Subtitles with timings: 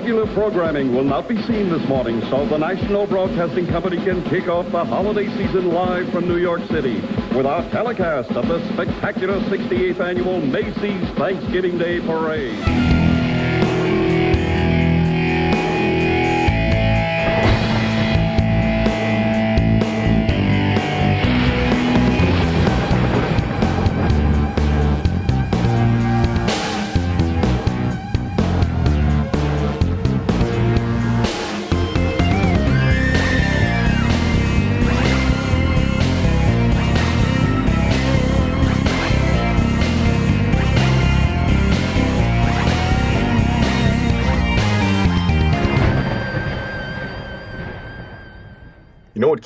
[0.00, 4.48] regular programming will not be seen this morning, so the National Broadcasting Company can kick
[4.48, 7.02] off the holiday season live from New York City
[7.36, 12.89] with our telecast of the spectacular 68th annual Macy's Thanksgiving Day Parade.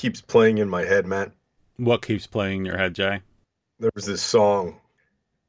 [0.04, 1.32] Keeps playing in my head, Matt?
[1.78, 3.22] What keeps playing in your head, Jay?
[3.80, 4.78] There was this song,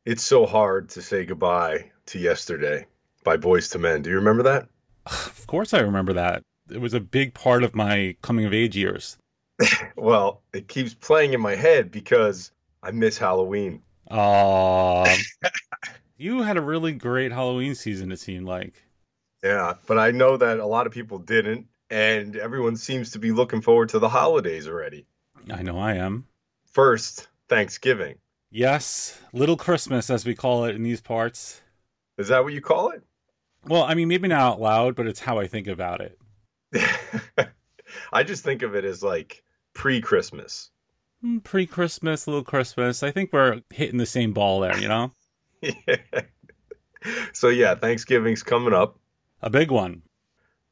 [0.05, 2.85] It's So Hard to Say Goodbye to Yesterday
[3.25, 4.01] by Boyz II Men.
[4.01, 4.69] Do you remember that?
[5.11, 6.43] Of course I remember that.
[6.71, 9.17] It was a big part of my coming of age years.
[9.97, 13.81] Well, it keeps playing in my head because I miss Halloween.
[14.09, 15.17] Aw.
[16.17, 18.81] you had a really great Halloween season, it seemed like.
[19.43, 23.31] Yeah, but I know that a lot of people didn't, and everyone seems to be
[23.31, 25.05] looking forward to the holidays already.
[25.51, 26.25] I know I am.
[26.65, 28.15] First, Thanksgiving.
[28.51, 31.61] Yes, Little Christmas, as we call it in these parts.
[32.17, 33.03] Is that what you call it?
[33.67, 36.19] Well, I mean, maybe not out loud, but it's how I think about it.
[38.13, 40.69] I just think of it as like pre Christmas.
[41.21, 43.03] Hmm, pre Christmas, Little Christmas.
[43.03, 45.11] I think we're hitting the same ball there, you know?
[47.33, 48.97] So, yeah, Thanksgiving's coming up.
[49.41, 50.01] A big one.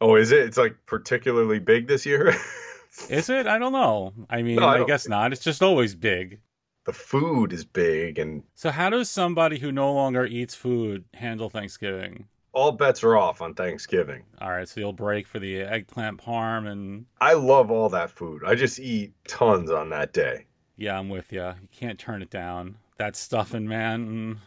[0.04, 0.42] Oh, is it?
[0.46, 2.36] It's like particularly big this year?
[3.10, 3.48] Is it?
[3.48, 4.14] I don't know.
[4.30, 5.32] I mean, No, I I, guess not.
[5.32, 6.42] It's just always big.
[6.86, 11.50] the food is big, and So, how does somebody who no longer eats food handle
[11.50, 12.28] Thanksgiving?
[12.52, 14.24] all bets are off on Thanksgiving.
[14.42, 18.44] All right, so you'll break for the eggplant parm, and I love all that food.
[18.46, 20.46] I just eat tons on that day.
[20.76, 21.42] yeah, I'm with you.
[21.44, 22.76] You can't turn it down.
[22.98, 24.40] That stuffing, man.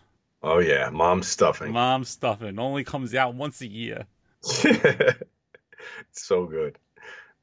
[0.42, 1.30] Oh, yeah, mom's Mm.
[1.30, 1.72] stuffing.
[1.72, 4.04] Mom stuffing only comes out once a year.
[6.16, 6.78] it's so good.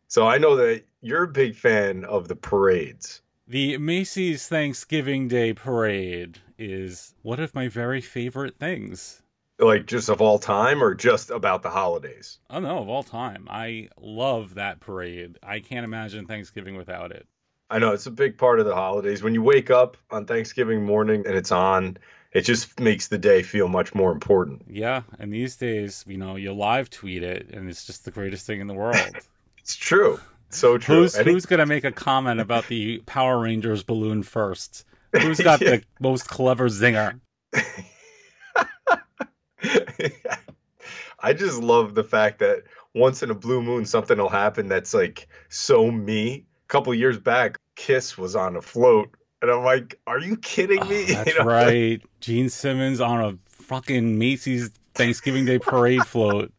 [0.08, 3.22] So, I know that you're a big fan of the parades.
[3.48, 9.22] The Macy's Thanksgiving Day Parade is one of my very favorite things.
[9.60, 12.40] Like, just of all time or just about the holidays?
[12.50, 13.48] Oh no, of all time.
[13.50, 15.38] I love that parade.
[15.44, 17.28] I can't imagine Thanksgiving without it.
[17.70, 19.22] I know it's a big part of the holidays.
[19.22, 21.98] When you wake up on Thanksgiving morning and it's on,
[22.34, 24.64] it just makes the day feel much more important.
[24.70, 28.46] Yeah, and these days, you know, you live tweet it and it's just the greatest
[28.46, 28.98] thing in the world.
[29.60, 30.20] It's true.
[30.50, 30.98] So true.
[30.98, 34.84] who's Any- who's gonna make a comment about the Power Rangers balloon first?
[35.14, 35.78] Who's got Yeah.
[35.78, 37.22] the most clever zinger?
[41.20, 44.94] I just love the fact that once in a blue moon something will happen that's
[44.94, 46.46] like so me.
[46.66, 50.80] A couple years back, Kiss was on a float, and I'm like, "Are you kidding
[50.82, 51.46] Oh, me?" that's You know?
[51.46, 52.02] right.
[52.20, 56.52] Gene Simmons on a fucking Macy's Thanksgiving Day parade float.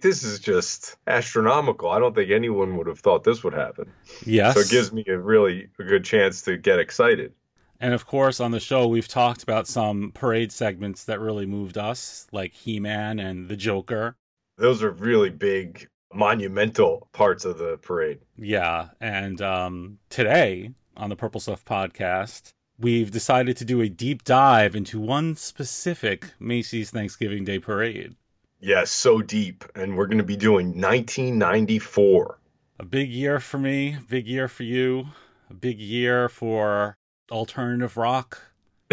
[0.00, 1.90] This is just astronomical.
[1.90, 3.92] I don't think anyone would have thought this would happen.
[4.24, 4.54] Yes.
[4.54, 7.34] So it gives me a really a good chance to get excited.
[7.80, 11.76] And of course, on the show, we've talked about some parade segments that really moved
[11.78, 14.16] us, like He Man and the Joker.
[14.56, 18.18] Those are really big, monumental parts of the parade.
[18.36, 18.88] Yeah.
[19.00, 24.74] And um, today on the Purple Stuff podcast, we've decided to do a deep dive
[24.74, 28.16] into one specific Macy's Thanksgiving Day parade.
[28.60, 29.64] Yes, so deep.
[29.74, 32.38] And we're going to be doing 1994.
[32.80, 35.06] A big year for me, big year for you,
[35.48, 36.96] a big year for
[37.30, 38.42] alternative rock.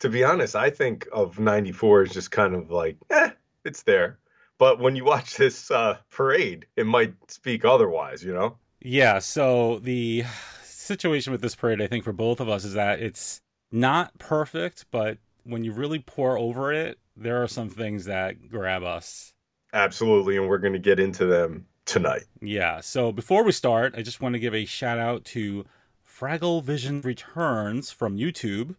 [0.00, 3.30] to be honest, I think of 94 as just kind of like, eh,
[3.64, 4.18] it's there.
[4.58, 8.56] But when you watch this uh, parade, it might speak otherwise, you know?
[8.80, 10.24] Yeah, so the
[10.62, 13.40] situation with this parade, I think, for both of us is that it's
[13.72, 18.82] not perfect, but when you really pour over it, there are some things that grab
[18.84, 19.32] us.
[19.72, 20.36] Absolutely.
[20.36, 22.24] And we're going to get into them tonight.
[22.40, 25.64] Yeah, so before we start, I just want to give a shout out to
[26.06, 28.76] Fraggle Vision Returns from YouTube,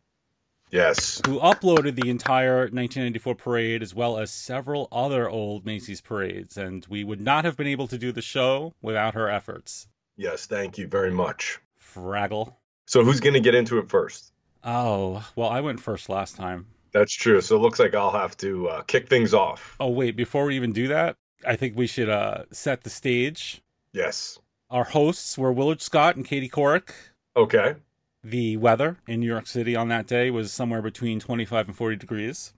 [0.71, 1.21] Yes.
[1.25, 6.85] who uploaded the entire 1994 parade as well as several other old Macy's parades, and
[6.89, 9.87] we would not have been able to do the show without her efforts.
[10.19, 10.45] Yes.
[10.45, 11.59] Thank you very much.
[11.81, 12.53] Fraggle.
[12.85, 14.33] So who's going to get into it first?
[14.65, 16.65] Oh, well, I went first last time.
[16.91, 17.39] That's true.
[17.39, 19.77] So it looks like I'll have to uh, kick things off.
[19.79, 21.15] Oh, wait, before we even do that,
[21.47, 23.61] I think we should uh, set the stage.
[23.93, 24.39] Yes.
[24.69, 26.91] Our hosts were Willard Scott and Katie Couric.
[27.37, 27.75] Okay.
[28.21, 31.95] The weather in New York City on that day was somewhere between 25 and 40
[31.95, 32.53] degrees.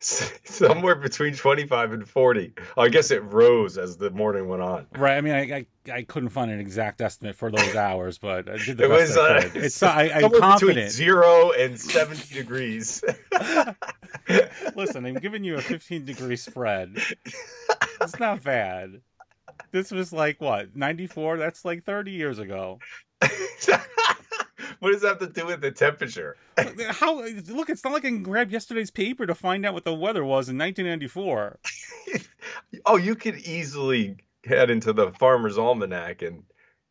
[0.00, 2.52] somewhere between 25 and 40.
[2.76, 4.86] I guess it rose as the morning went on.
[4.96, 5.16] Right.
[5.16, 8.56] I mean, I I, I couldn't find an exact estimate for those hours, but I
[8.58, 9.64] did the It best was, I uh, could.
[9.64, 10.90] It's I, I'm confident.
[10.90, 13.02] zero and 70 degrees.
[14.76, 16.96] Listen, I'm giving you a 15 degree spread.
[18.00, 19.00] It's not bad.
[19.72, 21.38] This was like what 94?
[21.38, 22.78] That's like 30 years ago.
[24.80, 26.36] what does that have to do with the temperature?
[26.90, 27.22] How?
[27.22, 30.24] Look, it's not like I can grab yesterday's paper to find out what the weather
[30.24, 31.58] was in 1994.
[32.86, 36.44] oh, you could easily head into the Farmer's Almanac and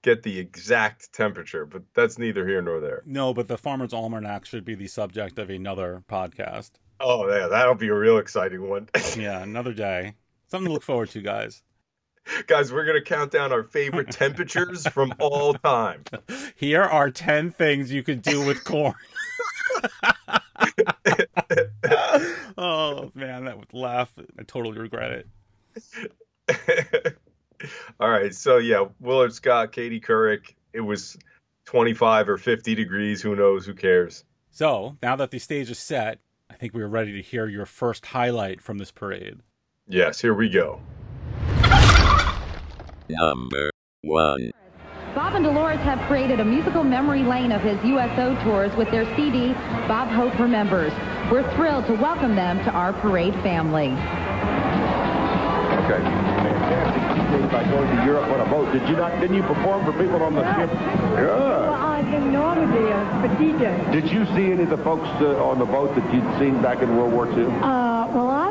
[0.04, 3.02] get the exact temperature, but that's neither here nor there.
[3.06, 6.72] No, but the Farmer's Almanac should be the subject of another podcast.
[7.00, 8.90] Oh, yeah, that'll be a real exciting one.
[9.18, 10.14] Yeah, another day.
[10.48, 11.64] Something to look forward to, guys.
[12.48, 16.04] Guys, we're going to count down our favorite temperatures from all time.
[16.56, 18.94] Here are 10 things you could do with corn.
[22.58, 24.14] oh, man, that would laugh.
[24.40, 25.26] I totally regret
[26.48, 27.18] it.
[28.00, 31.18] all right, so yeah, Willard Scott, Katie Couric, it was
[31.66, 33.22] 25 or 50 degrees.
[33.22, 33.66] Who knows?
[33.66, 34.24] Who cares?
[34.52, 36.20] So, now that the stage is set,
[36.50, 39.40] I think we are ready to hear your first highlight from this parade.
[39.88, 40.80] Yes, here we go.
[43.10, 43.70] Number
[44.02, 44.52] 1.
[45.14, 49.06] Bob and Dolores have created a musical memory lane of his USO tours with their
[49.16, 49.54] CD,
[49.88, 50.92] Bob Hope Remembers.
[51.32, 53.90] We're thrilled to welcome them to our parade family.
[55.86, 56.02] Okay.
[56.04, 58.72] Fantastic by going to Europe on a boat.
[58.74, 59.20] Did you not?
[59.22, 60.70] Didn't you perform for people on the ship?
[61.14, 61.86] Well, Yeah.
[61.86, 63.92] I in Normandy, uh, Petite.
[63.92, 66.82] Did you see any of the folks uh, on the boat that you'd seen back
[66.82, 67.46] in World War II?
[67.46, 68.45] Uh, well, I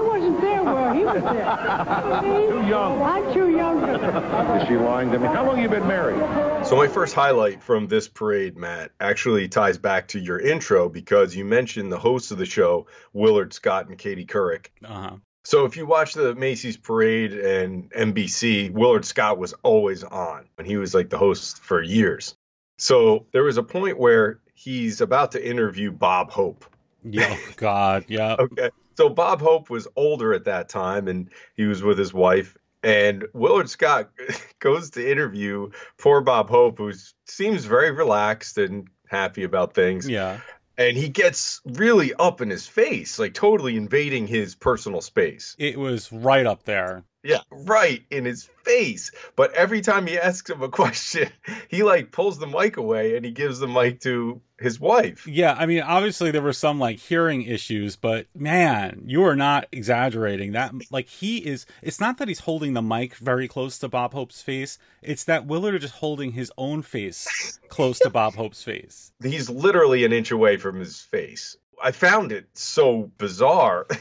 [0.64, 2.50] wasn't where he was there.
[2.50, 3.02] Too young.
[3.02, 4.62] I'm too young for that.
[4.62, 5.26] Is she lying to me?
[5.26, 6.66] How long you been married?
[6.66, 11.36] So my first highlight from this parade, Matt, actually ties back to your intro because
[11.36, 14.68] you mentioned the hosts of the show, Willard Scott and Katie Couric.
[14.84, 15.16] Uh huh.
[15.44, 20.66] So if you watch the Macy's parade and NBC, Willard Scott was always on, and
[20.66, 22.34] he was like the host for years.
[22.78, 26.64] So there was a point where he's about to interview Bob Hope.
[27.04, 28.36] Yeah, oh, God, yeah.
[28.38, 28.70] Okay.
[28.96, 32.56] So Bob Hope was older at that time and he was with his wife.
[32.82, 34.10] And Willard Scott
[34.58, 36.92] goes to interview poor Bob Hope, who
[37.26, 40.08] seems very relaxed and happy about things.
[40.08, 40.40] Yeah.
[40.76, 45.54] And he gets really up in his face, like totally invading his personal space.
[45.58, 47.04] It was right up there.
[47.24, 49.10] Yeah, right in his face.
[49.34, 51.30] But every time he asks him a question,
[51.68, 55.26] he like pulls the mic away and he gives the mic to his wife.
[55.26, 59.66] Yeah, I mean, obviously there were some like hearing issues, but man, you are not
[59.72, 60.52] exaggerating.
[60.52, 61.66] That like he is.
[61.82, 64.78] It's not that he's holding the mic very close to Bob Hope's face.
[65.02, 69.12] It's that Willard is just holding his own face close to Bob Hope's face.
[69.22, 71.56] He's literally an inch away from his face.
[71.82, 73.86] I found it so bizarre.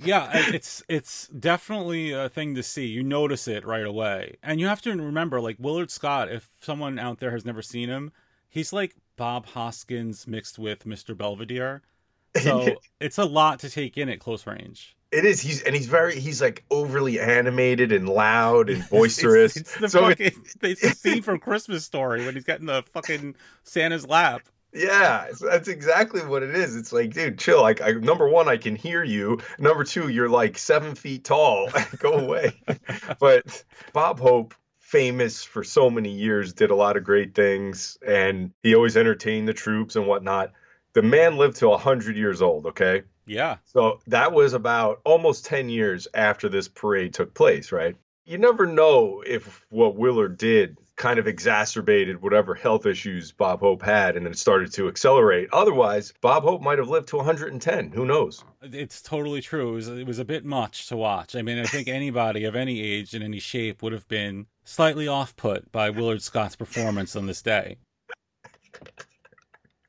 [0.00, 2.86] Yeah, it's it's definitely a thing to see.
[2.86, 6.30] You notice it right away, and you have to remember, like Willard Scott.
[6.30, 8.12] If someone out there has never seen him,
[8.48, 11.16] he's like Bob Hoskins mixed with Mr.
[11.16, 11.82] Belvedere.
[12.40, 14.94] So it's a lot to take in at close range.
[15.10, 15.40] It is.
[15.40, 16.20] He's and he's very.
[16.20, 19.56] He's like overly animated and loud and boisterous.
[19.56, 22.84] It's, it's the so it- it's the scene from Christmas Story when he's getting the
[22.92, 24.42] fucking Santa's lap.
[24.72, 26.76] Yeah, that's exactly what it is.
[26.76, 27.62] It's like, dude, chill.
[27.62, 29.40] Like, I, number one, I can hear you.
[29.58, 31.70] Number two, you're like seven feet tall.
[31.98, 32.52] Go away.
[33.18, 38.52] but Bob Hope, famous for so many years, did a lot of great things, and
[38.62, 40.52] he always entertained the troops and whatnot.
[40.92, 42.66] The man lived to hundred years old.
[42.66, 43.02] Okay.
[43.28, 47.94] Yeah, So that was about almost 10 years after this parade took place, right?
[48.24, 53.82] You never know if what Willard did kind of exacerbated whatever health issues Bob Hope
[53.82, 55.48] had and it started to accelerate.
[55.52, 57.92] Otherwise, Bob Hope might have lived to 110.
[57.92, 58.44] Who knows?
[58.60, 59.70] it's totally true.
[59.70, 61.34] It was it was a bit much to watch.
[61.36, 65.08] I mean, I think anybody of any age and any shape would have been slightly
[65.08, 67.78] off put by Willard Scott's performance on this day.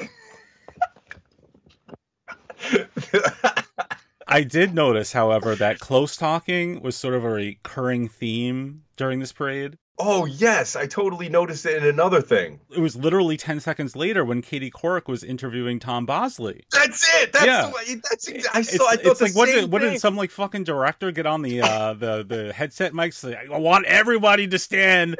[4.28, 9.34] I did notice, however, that close talking was sort of a recurring theme during this
[9.34, 9.78] parade.
[10.04, 12.60] Oh, yes, I totally noticed it in another thing.
[12.70, 16.64] It was literally 10 seconds later when Katie Couric was interviewing Tom Bosley.
[16.72, 17.34] That's it.
[17.34, 17.68] That's Yeah.
[17.68, 18.02] the way.
[18.10, 18.88] That's ex- I It's, saw.
[18.88, 21.42] I thought it's the like what did what did some like fucking director get on
[21.42, 23.14] the uh the the headset mics?
[23.16, 25.18] Say, I want everybody to stand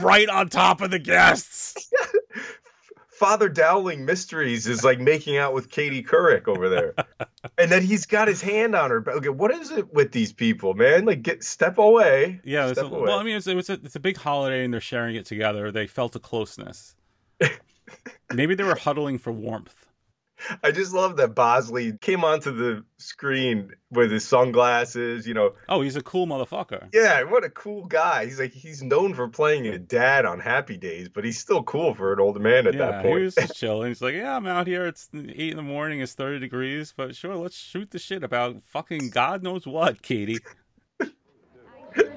[0.00, 1.90] right on top of the guests.
[3.18, 6.94] Father Dowling Mysteries is like making out with Katie Couric over there.
[7.58, 9.00] and then he's got his hand on her.
[9.00, 9.14] back.
[9.16, 11.04] Okay, what is it with these people, man?
[11.04, 12.40] Like, get step away.
[12.44, 13.02] Yeah, step a, away.
[13.02, 15.70] well, I mean, it's, it's a it's a big holiday and they're sharing it together.
[15.70, 16.96] They felt a closeness.
[18.32, 19.83] Maybe they were huddling for warmth.
[20.62, 25.52] I just love that Bosley came onto the screen with his sunglasses, you know.
[25.68, 26.88] Oh, he's a cool motherfucker.
[26.92, 28.26] Yeah, what a cool guy.
[28.26, 31.94] He's like he's known for playing a dad on Happy Days, but he's still cool
[31.94, 33.18] for an older man at yeah, that point.
[33.18, 33.88] he was chilling.
[33.88, 34.86] He's like, yeah, I'm out here.
[34.86, 36.00] It's eight in the morning.
[36.00, 40.38] It's thirty degrees, but sure, let's shoot the shit about fucking God knows what, Katie.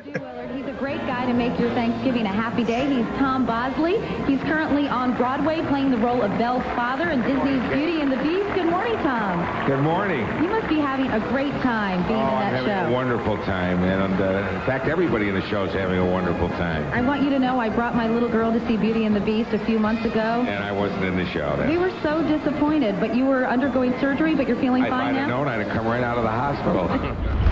[0.08, 0.52] Sure do, Willard.
[0.52, 2.88] He's a great guy to make your Thanksgiving a happy day.
[2.88, 4.00] He's Tom Bosley.
[4.26, 8.18] He's currently on Broadway playing the role of Belle's father in Disney's Beauty and the
[8.18, 8.48] Beast.
[8.56, 9.44] Good morning, Tom.
[9.68, 10.22] Good morning.
[10.42, 12.90] You must be having a great time being Oh, in I'm that having show.
[12.90, 16.50] a wonderful time, and uh, in fact, everybody in the show is having a wonderful
[16.50, 16.86] time.
[16.94, 19.20] I want you to know I brought my little girl to see Beauty and the
[19.22, 20.46] Beast a few months ago.
[20.48, 21.64] And I wasn't in the show.
[21.68, 25.20] We were so disappointed, but you were undergoing surgery, but you're feeling If fine I'd
[25.20, 26.88] have known, I'd have come right out of the hospital.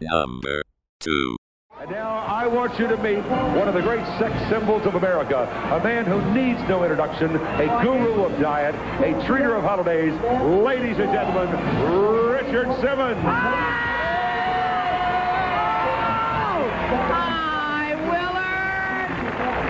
[0.00, 0.62] Number
[1.00, 1.36] 2.
[1.78, 5.48] And now I want you to meet one of the great sex symbols of America,
[5.72, 10.12] a man who needs no introduction, a guru of diet, a treater of holidays.
[10.64, 11.50] Ladies and gentlemen,
[12.30, 13.22] Richard Simmons.
[17.12, 19.10] Hi, Willard.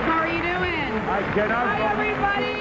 [0.06, 0.92] How are you doing?
[1.08, 1.66] I cannot.
[1.66, 2.59] Hi, everybody.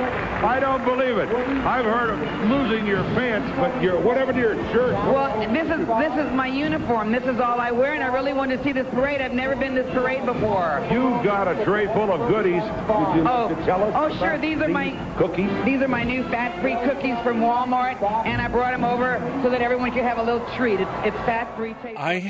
[0.00, 1.28] I don't believe it.
[1.66, 4.92] I've heard of losing your pants, but your whatever to your shirt.
[4.92, 7.10] Well, this is this is my uniform.
[7.10, 9.20] This is all I wear, and I really want to see this parade.
[9.20, 10.86] I've never been to this parade before.
[10.92, 12.62] You've got a tray full of goodies.
[12.62, 13.92] Would you Oh, like to tell us?
[13.96, 14.38] oh, sure.
[14.38, 15.50] These are my cookies.
[15.64, 19.60] These are my new fat-free cookies from Walmart, and I brought them over so that
[19.60, 20.80] everyone could have a little treat.
[20.80, 21.74] It's, it's fat-free.
[21.82, 21.98] Taste.
[21.98, 22.20] I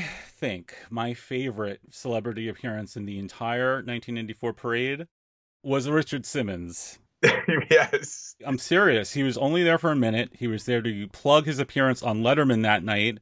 [0.40, 5.06] think my favorite celebrity appearance in the entire 1994 parade
[5.62, 6.98] was Richard Simmons.
[7.70, 8.36] yes.
[8.44, 9.12] I'm serious.
[9.12, 10.30] He was only there for a minute.
[10.34, 13.18] He was there to plug his appearance on Letterman that night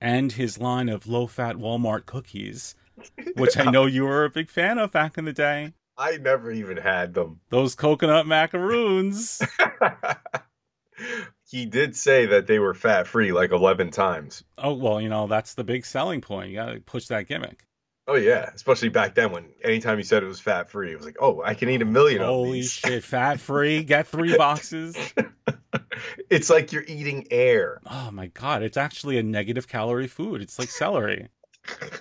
[0.00, 2.74] and his line of low fat Walmart cookies,
[3.36, 5.72] which I know you were a big fan of back in the day.
[5.96, 7.40] I never even had them.
[7.50, 9.42] Those coconut macaroons.
[11.50, 14.44] he did say that they were fat free like 11 times.
[14.58, 16.50] oh, well, you know, that's the big selling point.
[16.50, 17.64] You got to push that gimmick.
[18.08, 21.04] Oh yeah, especially back then when anytime you said it was fat free, it was
[21.04, 23.84] like, oh, I can eat a million of Holy shit, fat free.
[23.84, 24.96] Get three boxes.
[26.30, 27.82] it's like you're eating air.
[27.84, 30.40] Oh my god, it's actually a negative calorie food.
[30.40, 31.28] It's like celery.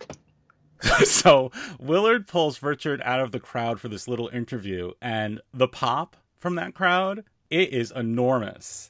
[1.03, 6.15] so Willard pulls Richard out of the crowd for this little interview, and the pop
[6.39, 8.89] from that crowd, it is enormous.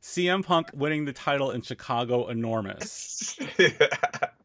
[0.00, 3.38] CM Punk winning the title in Chicago, enormous.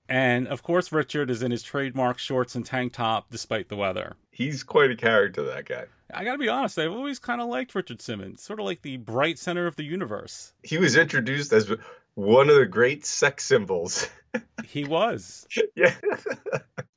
[0.07, 4.15] And of course, Richard is in his trademark shorts and tank top despite the weather.
[4.31, 5.85] He's quite a character, that guy.
[6.13, 8.97] I gotta be honest, I've always kind of liked Richard Simmons, sort of like the
[8.97, 10.53] bright center of the universe.
[10.63, 11.71] He was introduced as
[12.13, 14.07] one of the great sex symbols.
[14.65, 15.47] He was.
[15.75, 15.93] yeah.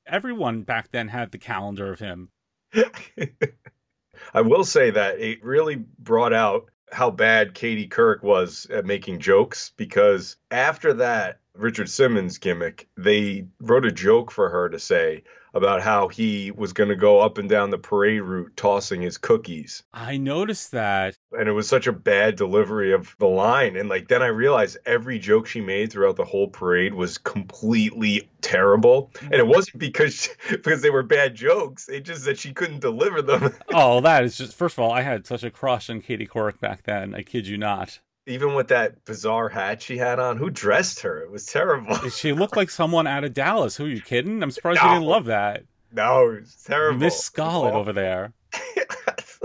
[0.06, 2.30] Everyone back then had the calendar of him.
[4.34, 9.20] I will say that it really brought out how bad Katie Couric was at making
[9.20, 15.24] jokes because after that Richard Simmons gimmick, they wrote a joke for her to say
[15.54, 19.18] about how he was going to go up and down the parade route tossing his
[19.18, 19.82] cookies.
[19.92, 21.16] I noticed that.
[21.32, 23.76] And it was such a bad delivery of the line.
[23.76, 28.28] And like then I realized every joke she made throughout the whole parade was completely
[28.40, 29.10] terrible.
[29.22, 31.88] And it wasn't because because they were bad jokes.
[31.88, 33.54] It just that she couldn't deliver them.
[33.74, 34.54] Oh, that is just.
[34.54, 37.14] First of all, I had such a crush on Katie Couric back then.
[37.14, 38.00] I kid you not.
[38.28, 41.18] Even with that bizarre hat she had on, who dressed her?
[41.22, 41.96] It was terrible.
[42.10, 43.76] She looked like someone out of Dallas.
[43.76, 44.42] Who are you kidding?
[44.42, 45.64] I'm surprised you didn't love that.
[45.92, 47.00] No, it was terrible.
[47.00, 48.34] Miss Scarlet over there.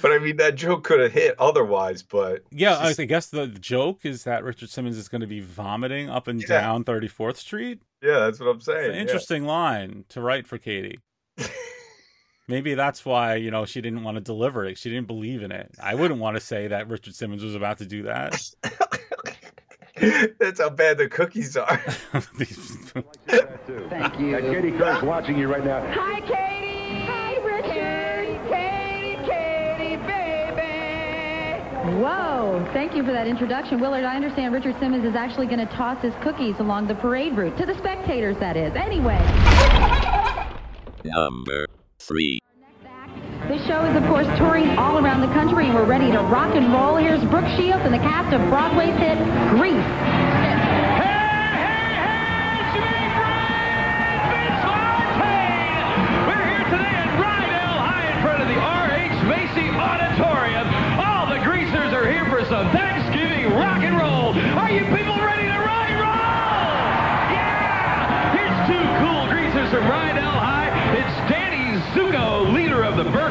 [0.00, 2.02] but I mean, that joke could have hit otherwise.
[2.02, 5.40] But Yeah, just- I guess the joke is that Richard Simmons is going to be
[5.40, 6.48] vomiting up and Yeah.
[6.60, 7.82] down 34th Street.
[8.02, 8.88] yeah, that's what I'm It's saying.
[8.90, 9.00] an yeah.
[9.00, 10.98] interesting line to write for Katie.
[12.48, 14.76] Maybe that's why, you know, she didn't want to deliver it.
[14.76, 15.70] She didn't believe in it.
[15.80, 18.42] I wouldn't want to say that Richard Simmons was about to do that.
[20.38, 21.76] That's how bad the cookies are.
[21.78, 22.50] Thank
[24.18, 24.36] you.
[24.36, 25.80] And Katie Couric's watching you right now.
[25.92, 27.04] Hi, Katie.
[27.06, 28.40] Hi, Richard.
[28.50, 32.02] Katie, Katie, baby.
[32.02, 32.68] Whoa!
[32.72, 33.78] Thank you for that introduction.
[33.80, 37.36] Willard, I understand Richard Simmons is actually going to toss his cookies along the parade
[37.36, 37.56] route.
[37.58, 38.74] To the spectators, that is.
[38.74, 39.20] Anyway,
[41.04, 41.66] Number
[42.02, 42.38] 3.
[43.46, 46.54] this show is, of course, touring all around the country, and we're ready to rock
[46.56, 46.96] and roll.
[46.96, 49.18] Here's Brooke Shields and the cast of Broadway's hit,
[49.50, 50.51] Grease.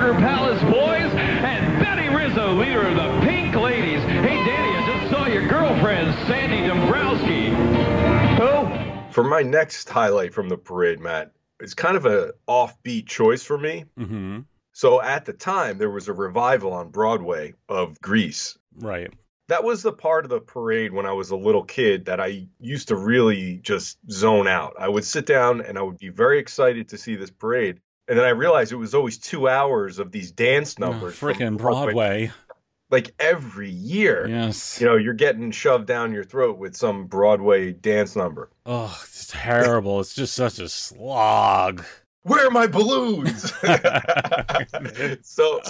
[0.01, 4.01] Burger Palace boys, and Betty Rizzo, leader of the Pink Ladies.
[4.01, 7.51] Hey, Danny, I just saw your girlfriend, Sandy Dumbrowski.
[8.39, 9.11] Who?
[9.13, 13.55] For my next highlight from the parade, Matt, it's kind of an offbeat choice for
[13.55, 13.85] me.
[13.95, 14.39] Mm-hmm.
[14.73, 18.57] So at the time, there was a revival on Broadway of Grease.
[18.75, 19.13] Right.
[19.49, 22.47] That was the part of the parade when I was a little kid that I
[22.59, 24.77] used to really just zone out.
[24.79, 27.81] I would sit down and I would be very excited to see this parade.
[28.11, 31.15] And then I realized it was always two hours of these dance numbers.
[31.15, 32.33] from Freaking Broadway.
[32.89, 34.27] Like every year.
[34.27, 34.81] Yes.
[34.81, 38.49] You know, you're getting shoved down your throat with some Broadway dance number.
[38.65, 40.01] Oh, it's terrible.
[40.01, 41.85] It's just such a slog.
[42.23, 43.53] Where are my balloons?
[45.21, 45.61] so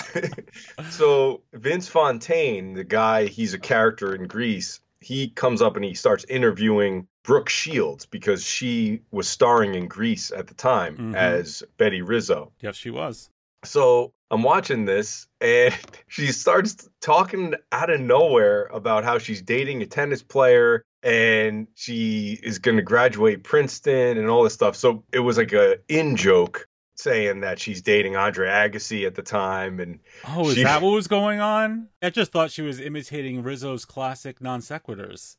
[0.89, 5.93] so Vince Fontaine, the guy, he's a character in Grease, He comes up and he
[5.93, 11.15] starts interviewing Brooke Shields because she was starring in Grease at the time Mhm.
[11.15, 12.51] as Betty Rizzo.
[12.61, 13.29] Yes, she was.
[13.63, 15.73] So I'm watching this and
[16.07, 22.39] she starts talking out of nowhere about how she's dating a tennis player and she
[22.41, 24.75] is going to graduate Princeton and all this stuff.
[24.75, 29.23] So it was like a in joke saying that she's dating Andre Agassi at the
[29.23, 31.87] time and Oh, is She- that what was going on?
[32.01, 35.37] I just thought she was imitating Rizzo's classic non sequiturs.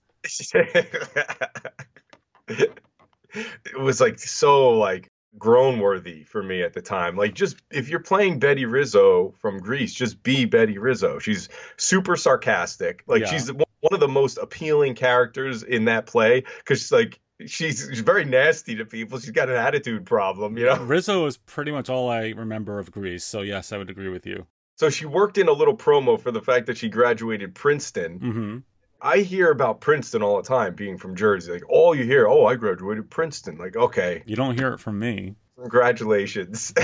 [2.48, 7.16] It was like so like groan worthy for me at the time.
[7.16, 11.18] Like just if you're playing Betty Rizzo from Grease, just be Betty Rizzo.
[11.18, 11.48] She's
[11.78, 13.02] super sarcastic.
[13.06, 13.28] Like Yeah.
[13.28, 18.26] she's one of the most appealing characters in that play because like she's, she's very
[18.26, 19.18] nasty to people.
[19.18, 20.76] She's got an attitude problem, you know.
[20.82, 24.26] Rizzo is pretty much all I remember of Grease, so yes, I would agree with
[24.26, 24.46] you.
[24.76, 28.18] So she worked in a little promo for the fact that she graduated Princeton.
[28.18, 28.58] hmm
[29.02, 31.52] I hear about Princeton all the time, being from Jersey.
[31.52, 33.58] Like all you hear, oh, I graduated Princeton.
[33.58, 35.34] Like okay, You don't hear it from me.
[35.60, 36.72] congratulations.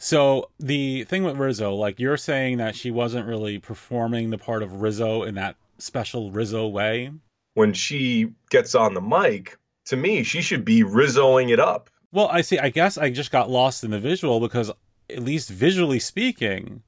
[0.00, 4.62] So the thing with Rizzo, like you're saying that she wasn't really performing the part
[4.62, 7.10] of Rizzo in that special Rizzo way.
[7.54, 11.90] when she gets on the mic, to me, she should be Rizzoing it up.
[12.12, 12.58] Well, I see.
[12.60, 14.70] I guess I just got lost in the visual because,
[15.10, 16.82] at least visually speaking,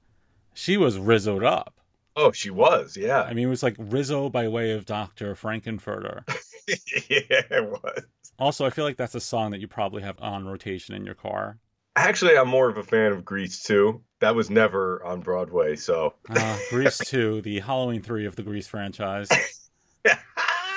[0.55, 1.75] she was Rizzoed up.
[2.23, 3.23] Oh, she was, yeah.
[3.23, 5.35] I mean, it was like Rizzo by way of Dr.
[5.35, 6.23] Frank-N-Furter.
[7.09, 8.03] yeah, it was.
[8.39, 11.15] Also, I feel like that's a song that you probably have on rotation in your
[11.15, 11.59] car.
[11.97, 14.03] Actually, I'm more of a fan of Grease 2.
[14.21, 18.67] That was never on Broadway, so Uh, Grease 2, the Halloween 3 of the Grease
[18.67, 19.29] franchise.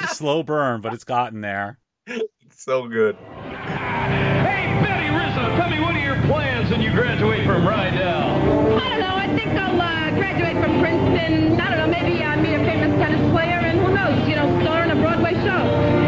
[0.02, 1.78] It's a slow burn, but it's gotten there.
[2.08, 3.16] it's so good.
[3.16, 8.80] Hey, Betty Rizzo, tell me what are your plans when you graduate from Rydell?
[8.82, 9.16] I don't know.
[9.16, 9.43] I think
[9.74, 11.60] I'll uh, graduate from Princeton.
[11.60, 11.88] I don't know.
[11.88, 14.28] Maybe uh, meet a famous tennis player, and who knows?
[14.30, 15.64] You know, star in a Broadway show.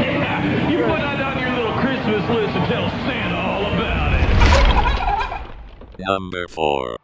[0.06, 4.30] Yeah, you put that on your little Christmas list and tell Santa all about it.
[6.00, 6.98] Number 4.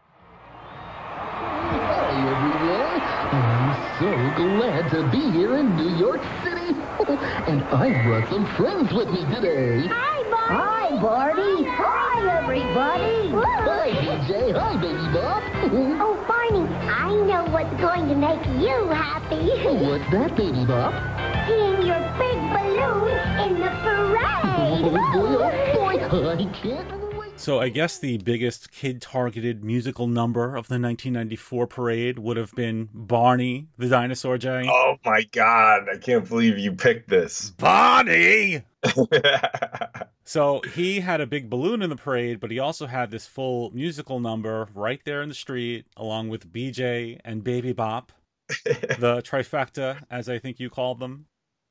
[1.87, 3.01] Hi, everyone.
[3.31, 6.75] I'm so glad to be here in New York City.
[7.47, 9.87] and I brought some friends with me today.
[9.87, 10.53] Hi, Barney.
[10.53, 11.63] Hi, Barney.
[11.69, 13.31] Hi, everybody.
[13.31, 14.53] Hi, BJ.
[14.53, 15.41] Hi, Baby Bop.
[15.73, 16.40] Oh, Barney,
[16.93, 19.49] I know what's going to make you happy.
[19.85, 20.93] What's that, Baby Bop?
[21.47, 25.73] Seeing your big balloon in the Oh, parade.
[25.73, 26.43] boy, oh, boy.
[26.43, 26.87] I can't.
[27.37, 32.89] So I guess the biggest kid-targeted musical number of the 1994 parade would have been
[32.93, 34.67] Barney the Dinosaur Jay.
[34.69, 37.49] Oh my god, I can't believe you picked this.
[37.51, 38.61] Barney!
[40.23, 43.71] So he had a big balloon in the parade, but he also had this full
[43.73, 48.11] musical number right there in the street, along with BJ and Baby Bop,
[48.47, 51.25] the trifecta, as I think you called them.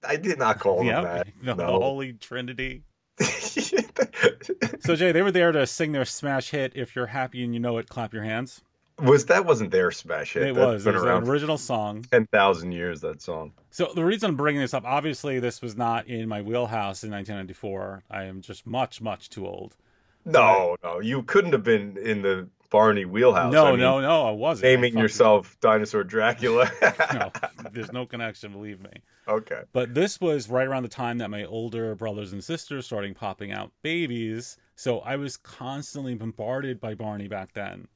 [0.06, 1.28] I did not call him Yeah, that.
[1.42, 2.82] the, the Holy Trinity.
[4.82, 6.72] So Jay, they were there to sing their smash hit.
[6.74, 8.62] If you're happy and you know it, clap your hands.
[9.02, 10.42] Was that wasn't their smash hit?
[10.42, 10.86] It That's was.
[10.86, 12.02] It was around an original song.
[12.10, 13.00] ten thousand years.
[13.00, 13.52] That song.
[13.70, 17.10] So the reason I'm bringing this up, obviously, this was not in my wheelhouse in
[17.10, 18.02] 1994.
[18.10, 19.76] I am just much, much too old.
[20.24, 23.52] No, no, you couldn't have been in the Barney wheelhouse.
[23.52, 24.64] no, I mean, no, no, I wasn't.
[24.70, 26.70] naming Fucking- yourself Dinosaur Dracula.
[27.14, 27.30] no,
[27.72, 28.52] there's no connection.
[28.52, 28.90] Believe me.
[29.26, 29.62] okay.
[29.72, 33.50] But this was right around the time that my older brothers and sisters starting popping
[33.50, 34.56] out babies.
[34.76, 37.88] So I was constantly bombarded by Barney back then.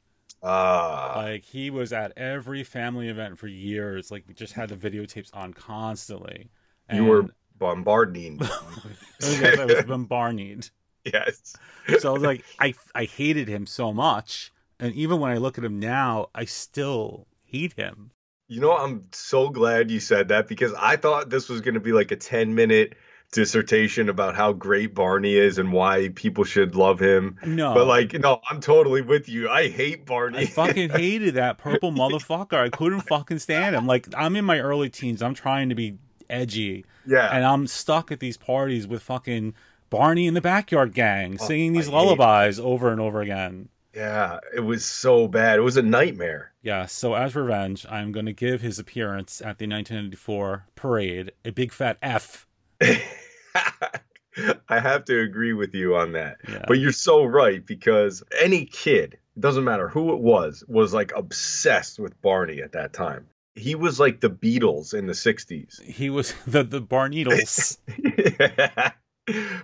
[0.45, 4.11] Ah, Like he was at every family event for years.
[4.11, 6.51] Like we just had the videotapes on constantly.
[6.93, 7.27] you were
[7.59, 8.41] bombarding.
[9.21, 10.71] yes, I was bombarded.
[11.05, 11.55] yes.
[11.99, 15.57] So I was like, I I hated him so much, and even when I look
[15.57, 18.11] at him now, I still hate him.
[18.47, 21.81] You know, I'm so glad you said that because I thought this was going to
[21.81, 22.95] be like a 10 minute
[23.33, 27.37] dissertation about how great Barney is and why people should love him.
[27.45, 27.75] No.
[27.75, 29.49] But like, no, I'm totally with you.
[29.49, 30.39] I hate Barney.
[30.39, 32.55] I fucking hated that purple motherfucker.
[32.59, 33.87] I couldn't fucking stand him.
[33.87, 35.23] Like I'm in my early teens.
[35.23, 35.99] I'm trying to be
[36.31, 36.85] edgy.
[37.07, 37.29] Yeah.
[37.35, 39.55] And I'm stuck at these parties with fucking
[39.91, 43.69] Barney and the Backyard Gang Oh, singing these I lullabies over and over again.
[43.95, 45.59] yeah, it was so bad.
[45.59, 46.53] It was a nightmare.
[46.63, 51.51] Yeah, so as revenge, I'm going to give his appearance at the 1994 parade a
[51.51, 52.47] big fat F.
[54.69, 56.39] I have to agree with you on that.
[56.49, 56.65] Yeah.
[56.67, 61.13] But you're so right because any kid, it doesn't matter who it was, was like
[61.15, 63.27] obsessed with Barney at that time.
[63.55, 65.81] He was like the Beatles in the 60s.
[65.83, 67.79] He was the the Barneatles.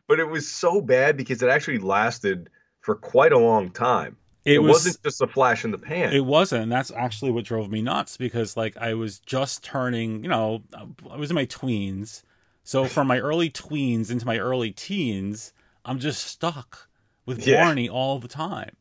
[0.07, 2.48] but it was so bad because it actually lasted
[2.81, 4.16] for quite a long time.
[4.44, 6.14] It It, was, not just a flash in the pan.
[6.14, 10.22] It wasn't, and that's actually what drove me nuts because, like, I was just turning,
[10.22, 10.62] you know,
[11.11, 12.22] I was in my tweens.
[12.70, 15.52] So from my early tweens into my early teens,
[15.85, 16.88] I'm just stuck
[17.26, 17.64] with Yeah.
[17.64, 18.76] Barney all the time.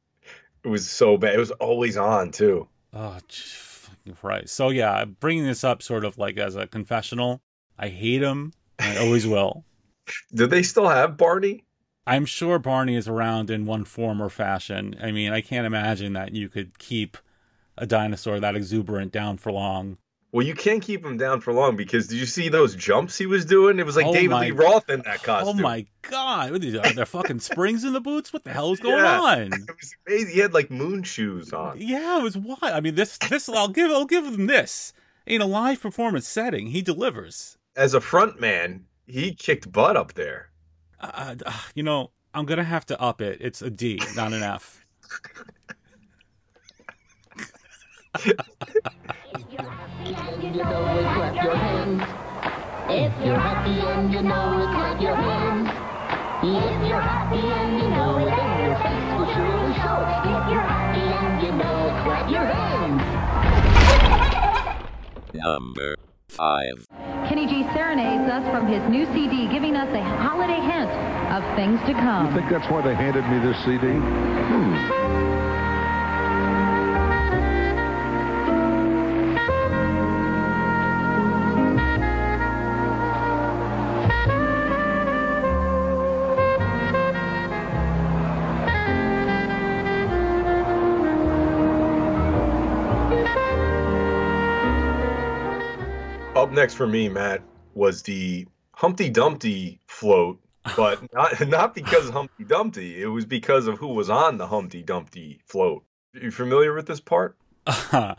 [0.64, 1.34] It was so bad.
[1.34, 2.68] It was always on too.
[2.94, 3.18] Oh,
[4.22, 4.54] Christ.
[4.54, 7.42] So yeah, I'm bringing this up sort of like as a confessional.
[7.80, 8.54] I hate him.
[8.78, 9.66] and I always will.
[10.36, 11.64] Do they still have Barney?
[12.06, 14.98] I'm sure Barney is around in one form or fashion.
[15.02, 17.18] I mean, I can't imagine that you could keep
[17.76, 19.98] a dinosaur that exuberant down for long.
[20.32, 23.26] Well, you can't keep him down for long because did you see those jumps he
[23.26, 23.80] was doing?
[23.80, 25.60] It was like Oh David my- Lee Roth in that costume.
[25.60, 26.52] Oh my god!
[26.52, 28.32] What is, are there fucking springs in the boots?
[28.32, 29.20] What the hell is going Yeah.
[29.22, 29.42] on?
[29.54, 30.34] It was amazing.
[30.36, 31.82] He had like moon shoes on.
[31.82, 32.60] Yeah, it was wild.
[32.62, 34.94] I mean, this this I'll give I'll give him this.
[35.26, 37.58] In a live performance setting, he delivers.
[37.76, 40.50] As a front man, he kicked butt up there.
[41.00, 43.40] Uh, uh, you know, I'm gonna have to up it.
[43.42, 44.86] It's a D, not an F.
[50.00, 52.02] And you know it, clap your hands.
[52.88, 55.70] If you're happy and you know it, clap your hands.
[56.42, 60.00] If you're happy and you know it, then your face will surely show.
[60.24, 63.04] If you're happy and you know it, clap your hands.
[65.34, 65.96] Number
[66.30, 66.88] 5.
[67.28, 70.90] Kenny G serenades us from his new CD, giving us a holiday hint
[71.30, 72.28] of things to come.
[72.28, 72.36] I come.
[72.36, 74.00] think that's why they handed me this CD.
[74.00, 75.09] Hmm.
[96.60, 97.42] Next for me, Matt,
[97.74, 100.40] was the Humpty Dumpty float,
[100.76, 103.02] but not not because of Humpty Dumpty.
[103.02, 105.84] It was because of who was on the Humpty Dumpty float.
[106.16, 107.38] Are You familiar with this part?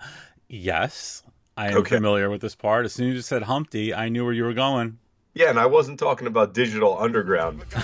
[0.48, 1.22] yes,
[1.56, 1.96] I am Okay.
[1.96, 2.84] familiar with this part.
[2.86, 4.98] As soon as you said Humpty, I knew where you were going.
[5.34, 7.62] Yeah, and I wasn't talking about Digital Underground.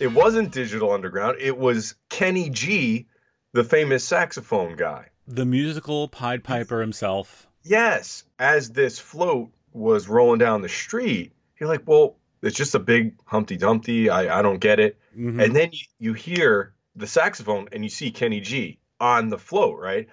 [0.00, 1.38] it wasn't Digital Underground.
[1.40, 3.06] It was Kenny G,
[3.52, 5.08] the famous saxophone guy.
[5.26, 7.46] The musical Pied Piper himself.
[7.62, 12.78] Yes, as this float was rolling down the street, you're like, well, it's just a
[12.78, 14.10] big Humpty Dumpty.
[14.10, 14.98] I, I don't get it.
[15.16, 15.42] Mhm.
[15.42, 19.78] And then you, you hear the saxophone and you see Kenny G on the float,
[19.80, 20.08] right?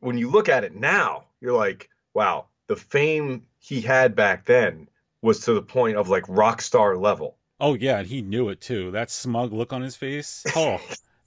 [0.00, 4.88] When you look at it now, you're like, wow, the fame he had back then
[5.22, 7.36] was to the point of like rock star level.
[7.58, 8.90] Oh yeah, and he knew it too.
[8.90, 10.44] That smug look on his face.
[10.56, 10.78] Oh,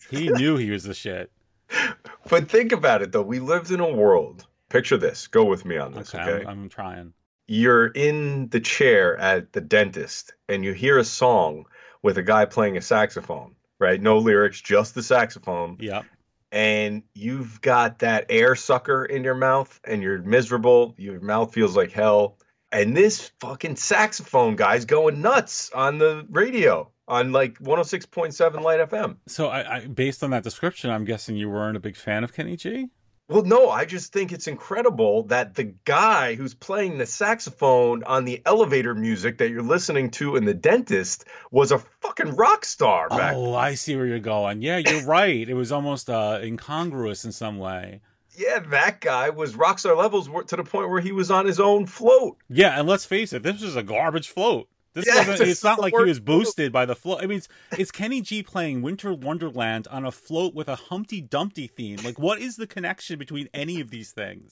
[0.09, 1.31] he knew he was the shit.
[2.29, 3.21] But think about it though.
[3.21, 4.45] We lived in a world.
[4.69, 5.27] Picture this.
[5.27, 6.45] Go with me on this, Okay, okay?
[6.45, 7.13] I'm, I'm trying.
[7.47, 11.65] you're in the chair at the dentist and you hear a song
[12.01, 14.01] with a guy playing a saxophone, right?
[14.01, 15.77] No lyrics, just the saxophone.
[15.79, 16.05] Yep.
[16.51, 20.95] And you've got that air sucker in your mouth and you're miserable.
[20.97, 22.37] Your mouth feels like hell.
[22.71, 29.17] And this fucking saxophone guy's going nuts on the radio on like 106.7 Lite FM.
[29.27, 32.33] So I, I based on that description, I'm guessing you weren't a big fan of
[32.33, 32.89] Kenny G.
[33.29, 38.25] Well, no, I just think it's incredible that the guy who's playing the saxophone on
[38.25, 43.07] the elevator music that you're listening to in the dentist was a fucking rock star
[43.07, 43.33] back.
[43.35, 44.61] Oh, I see where you're going.
[44.61, 45.47] Yeah, you're right.
[45.47, 48.01] It was almost uh, incongruous in some way.
[48.35, 51.59] Yeah, that guy was rock star levels to the point where he was on his
[51.61, 52.37] own float.
[52.49, 54.67] Yeah, and let's face it, this was a garbage float.
[54.93, 55.49] This Yeah, wasn't.
[55.49, 57.23] It's not like he was boosted by the float.
[57.23, 61.19] I mean, it's, it's Kenny G playing Winter Wonderland on a float with a Humpty
[61.21, 61.97] Dumpty theme.
[62.03, 64.51] Like, what is the connection between any of these things?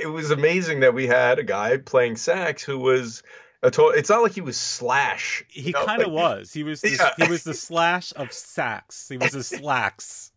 [0.00, 3.22] It was amazing that we had a guy playing sax who was
[3.62, 3.98] a total.
[3.98, 5.44] It's not like he was Slash.
[5.48, 6.52] He kind of like- was.
[6.52, 6.80] He was.
[6.82, 7.10] The, Yeah.
[7.24, 9.08] He was the slash of sax.
[9.08, 10.32] He was a slacks.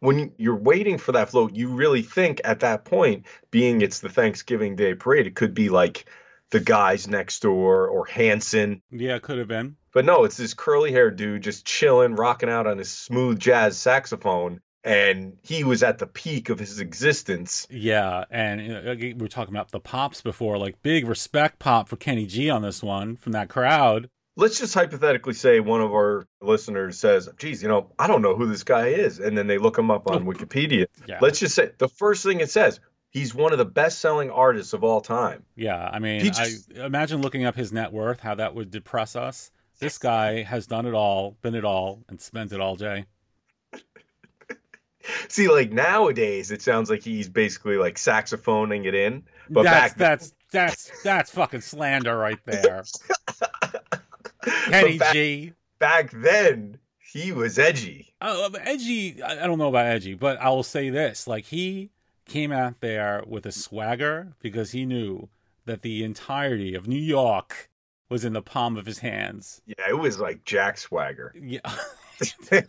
[0.00, 4.08] when you're waiting for that float, you really think at that point, being it's the
[4.08, 6.04] Thanksgiving Day parade, it could be like
[6.52, 8.82] the guys next door or Hanson.
[8.90, 9.76] Yeah, could have been.
[9.92, 13.76] But no, it's this curly haired dude just chilling, rocking out on his smooth jazz
[13.76, 14.60] saxophone.
[14.84, 17.68] And he was at the peak of his existence.
[17.70, 22.26] Yeah, and we were talking about the pops before, like big respect pop for Kenny
[22.26, 24.08] G on this one from that crowd.
[24.34, 28.34] Let's just hypothetically say one of our listeners says, geez, you know, I don't know
[28.34, 29.20] who this guy is.
[29.20, 30.32] And then they look him up on oh.
[30.32, 30.86] Wikipedia.
[31.06, 31.18] Yeah.
[31.20, 32.80] Let's just say the first thing it says,
[33.12, 35.44] he's one of the best selling artists of all time.
[35.54, 39.14] Yeah, I mean, just- I imagine looking up his net worth, how that would depress
[39.14, 39.50] us.
[39.78, 43.06] This guy has done it all, been it all, and spent it all, Jay.
[45.28, 49.24] See, like nowadays, it sounds like he's basically like saxophoning it in.
[49.50, 52.84] But that's back that's that's that's fucking slander right there.
[54.66, 55.52] Kenny back- G.
[55.80, 56.78] back then,
[57.12, 58.14] he was edgy.
[58.20, 59.20] Uh, edgy.
[59.20, 61.90] I I don't know about edgy, but I will say this: like he
[62.32, 65.28] came out there with a swagger because he knew
[65.66, 67.68] that the entirety of New York
[68.08, 69.60] was in the palm of his hands.
[69.66, 71.34] Yeah, it was like Jack Swagger.
[71.40, 71.60] Yeah.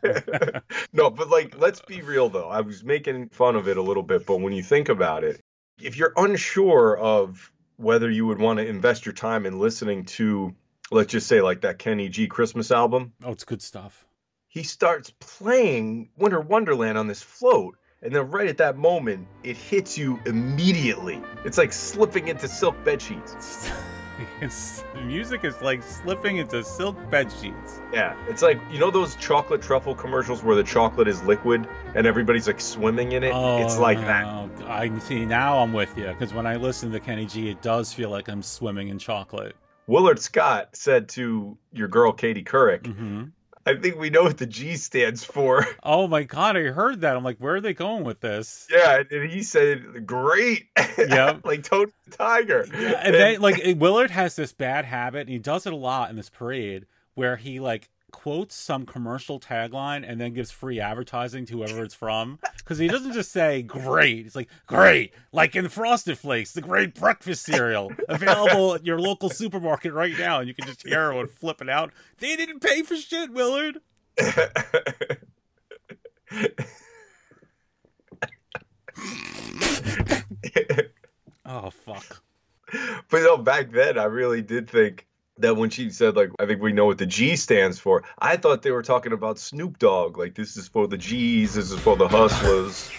[0.93, 2.49] no, but like, let's be real though.
[2.49, 5.39] I was making fun of it a little bit, but when you think about it,
[5.81, 10.53] if you're unsure of whether you would want to invest your time in listening to,
[10.91, 14.05] let's just say, like that Kenny G Christmas album, Oh, it's good stuff.
[14.47, 17.75] he starts playing Winter Wonderland on this float.
[18.03, 21.21] And then right at that moment, it hits you immediately.
[21.45, 23.71] It's like slipping into silk bed sheets.
[24.41, 27.81] It's, the music is like slipping into silk bed sheets.
[27.93, 32.05] Yeah, it's like you know those chocolate truffle commercials where the chocolate is liquid and
[32.05, 33.33] everybody's like swimming in it.
[33.33, 34.25] it's like that.
[34.25, 35.25] Oh, I see.
[35.25, 38.27] Now I'm with you because when I listen to Kenny G, it does feel like
[38.27, 39.55] I'm swimming in chocolate.
[39.87, 43.23] Willard Scott said to your girl Katie Couric, hmm
[43.65, 47.15] "I think we know what the G stands for." Oh my god, I heard that.
[47.15, 48.67] I'm like, where are they going with this?
[48.71, 52.61] yeah, and he said, "Great." Yeah, like Tony the Tiger.
[52.71, 56.15] and then like Willard has this bad habit, and he does it a lot in
[56.15, 61.57] this parade, where he like quotes some commercial tagline and then gives free advertising to
[61.57, 62.39] whoever it's from.
[62.57, 66.95] Because he doesn't just say "great," it's like "great," like in Frosted Flakes, the great
[66.95, 71.27] breakfast cereal available at your local supermarket right now, and you can just hear everyone
[71.27, 71.91] flipping out.
[72.19, 73.81] They didn't pay for shit, Willard.
[81.45, 82.23] Oh fuck.
[83.09, 85.05] But no, back then I really did think
[85.37, 88.37] that when she said like I think we know what the G stands for, I
[88.37, 90.17] thought they were talking about Snoop Dogg.
[90.17, 92.89] Like this is for the G's, this is for the hustlers.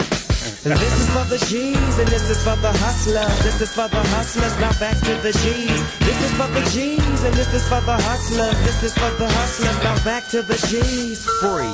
[0.67, 3.39] And this is for the G's, and this is for the hustlers.
[3.43, 5.99] This is for the hustlers, now back to the G's.
[6.01, 8.59] This is for the G's, and this is for the hustlers.
[8.61, 11.25] This is for the hustlers, now back to the G's.
[11.41, 11.65] Free.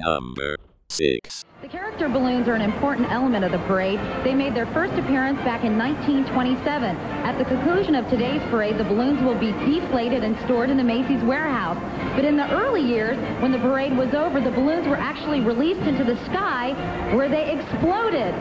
[0.00, 0.56] Number
[0.92, 1.44] 6.
[1.62, 3.98] The character balloons are an important element of the parade.
[4.24, 6.96] They made their first appearance back in 1927.
[7.24, 10.84] At the conclusion of today's parade, the balloons will be deflated and stored in the
[10.84, 11.78] Macy's warehouse.
[12.14, 15.80] But in the early years, when the parade was over, the balloons were actually released
[15.82, 16.72] into the sky
[17.14, 18.34] where they exploded.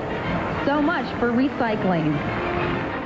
[0.66, 2.14] So much for recycling.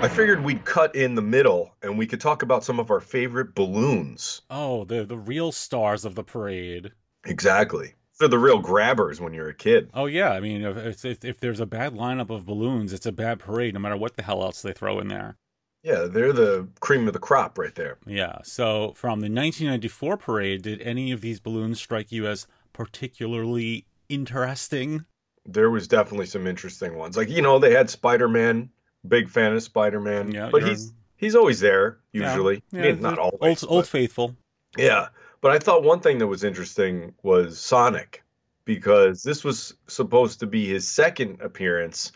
[0.01, 2.99] I figured we'd cut in the middle and we could talk about some of our
[2.99, 4.41] favorite balloons.
[4.49, 6.91] Oh, the the real stars of the parade.
[7.25, 7.93] Exactly.
[8.19, 9.89] They're the real grabbers when you're a kid.
[9.93, 13.12] Oh yeah, I mean, if, if if there's a bad lineup of balloons, it's a
[13.12, 15.36] bad parade, no matter what the hell else they throw in there.
[15.84, 17.97] Yeah, they're the cream of the crop right there.
[18.08, 18.39] Yeah.
[18.43, 25.06] So from the 1994 parade, did any of these balloons strike you as particularly interesting?
[25.45, 27.15] There was definitely some interesting ones.
[27.15, 28.69] Like, you know, they had Spider-Man,
[29.08, 30.32] big fan of Spider-Man.
[30.32, 32.63] Yeah, but you're- he's he's always there usually.
[32.71, 33.63] Yeah, mean, not old always.
[33.63, 34.36] old but- faithful.
[34.78, 35.10] Yeah,
[35.45, 38.23] but I thought one thing that was interesting was Sonic
[38.65, 42.13] because this was supposed to be his second appearance,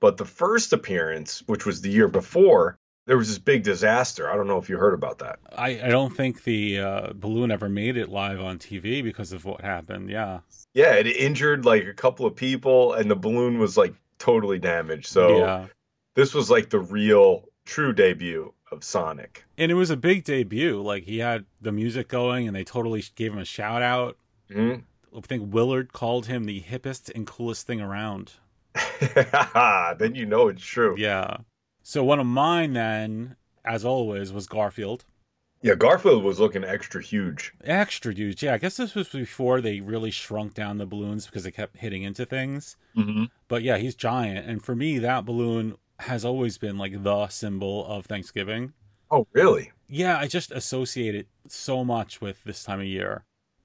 [0.00, 4.28] but the first appearance, which was the year before, there was this big disaster.
[4.28, 5.38] I don't know if you heard about that.
[5.56, 9.44] I, I don't think the uh, balloon ever made it live on TV because of
[9.44, 10.10] what happened.
[10.10, 10.40] Yeah.
[10.74, 15.06] Yeah, it injured like a couple of people and the balloon was like totally damaged.
[15.06, 15.66] So yeah.
[16.16, 19.44] this was like the real true debut of Sonic.
[19.56, 20.80] And it was a big debut.
[20.80, 24.16] Like he had the music going, and they totally gave him a shout out.
[24.50, 24.76] hmm
[25.14, 28.32] I think Willard called him the hippest and coolest thing around.
[29.98, 30.94] then you know it's true.
[30.96, 31.36] Yeah.
[31.82, 35.04] So one of mine then, as always, was Garfield.
[35.60, 37.52] Yeah, Garfield was looking extra huge.
[37.62, 38.42] Extra huge.
[38.42, 41.76] Yeah, I guess this was before they really shrunk down the balloons because they kept
[41.76, 42.76] hitting into things.
[42.96, 43.24] Mm-hmm.
[43.46, 44.48] But yeah, he's giant.
[44.48, 48.72] And for me, that balloon has always been like the symbol of Thanksgiving.
[49.10, 49.72] Oh, really?
[49.88, 53.24] Yeah, I just associate it so much with this time of year.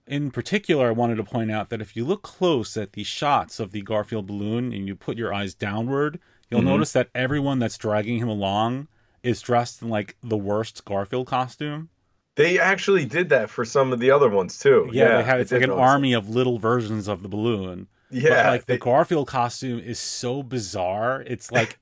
[0.10, 3.60] in particular, I wanted to point out that if you look close at the shots
[3.60, 6.18] of the Garfield balloon and you put your eyes downward,
[6.50, 6.66] you'll Mhm.
[6.66, 8.88] notice that everyone that's dragging him along
[9.22, 11.90] is dressed in like the worst Garfield costume.
[12.36, 14.90] They actually did that for some of the other ones too.
[14.94, 15.76] Yeah, they have I it's like an that.
[15.76, 17.88] army of little versions of the balloon.
[18.10, 21.22] But, Yeah, like they- the Garfield costume is so bizarre.
[21.28, 21.80] It's like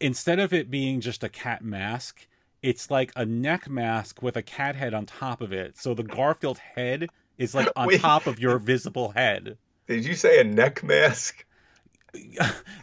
[0.00, 2.26] instead of it being just a cat mask,
[2.62, 5.76] it's like a neck mask with a cat head on top of it.
[5.78, 8.00] So the Garfield head is like on Wait.
[8.00, 9.58] top of your visible head.
[9.86, 11.44] Did you say a neck mask?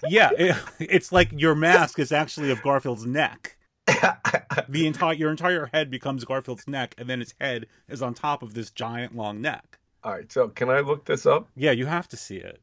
[0.07, 3.57] Yeah, it- it's like your mask is actually of Garfield's neck.
[3.87, 8.43] the entire your entire head becomes Garfield's neck, and then his head is on top
[8.43, 9.79] of this giant long neck.
[10.03, 11.47] All right, so can I look this up?
[11.55, 12.61] Yeah, you have to see it.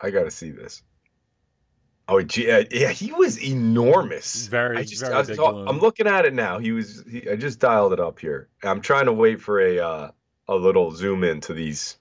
[0.00, 0.82] I got to see this.
[2.10, 4.46] Oh, gee, uh, yeah, he was enormous.
[4.46, 6.58] Very, I just, very I was, I'm looking at it now.
[6.58, 7.04] He was.
[7.08, 8.48] He, I just dialed it up here.
[8.64, 10.10] I'm trying to wait for a uh,
[10.48, 11.98] a little zoom in to these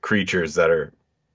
[0.00, 0.92] creatures that are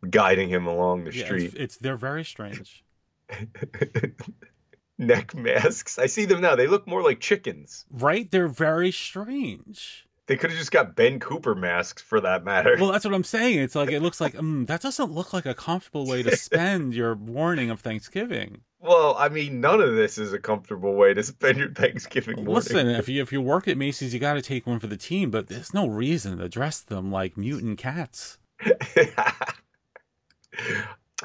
[0.10, 1.46] guiding him along the Yeah, street.
[1.46, 2.84] it's, it's they're very strange.
[4.98, 5.98] Neck masks.
[5.98, 6.56] I see them now.
[6.56, 7.86] They look more like chickens.
[7.90, 8.30] Right?
[8.30, 10.06] They're very strange.
[10.26, 12.78] They could have just got Ben Cooper masks for that matter.
[12.80, 13.60] Well, that's what I'm saying.
[13.60, 16.94] It's like it looks like mm, that doesn't look like a comfortable way to spend
[16.94, 18.62] your morning of Thanksgiving.
[18.80, 22.54] Well, I mean, none of this is a comfortable way to spend your Thanksgiving morning.
[22.54, 24.98] Listen, if you if you work at Macy's, you got to take one for the
[24.98, 28.38] team, but there's no reason to dress them like mutant cats.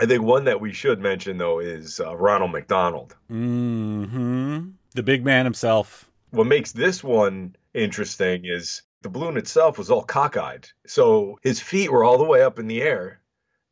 [0.00, 3.16] I think one that we should mention though is uh, Ronald McDonald.
[3.28, 6.10] hmm The big man himself.
[6.30, 11.90] What makes this one interesting is the balloon itself was all cockeyed, so his feet
[11.90, 13.20] were all the way up in the air,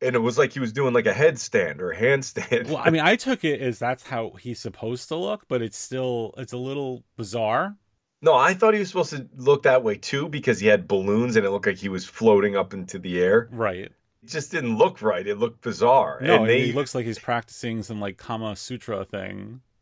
[0.01, 2.67] and it was like he was doing like a headstand or a handstand.
[2.67, 5.77] Well, I mean, I took it as that's how he's supposed to look, but it's
[5.77, 7.75] still it's a little bizarre.
[8.21, 11.35] no, I thought he was supposed to look that way too because he had balloons
[11.35, 13.47] and it looked like he was floating up into the air.
[13.51, 13.91] Right.
[14.23, 15.25] It just didn't look right.
[15.25, 16.19] It looked bizarre.
[16.21, 19.61] No, and they, he looks like he's practicing some like Kama Sutra thing.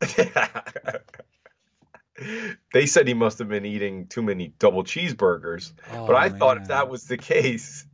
[2.72, 5.72] they said he must have been eating too many double cheeseburgers.
[5.90, 7.86] but I Oh, thought if that was the case,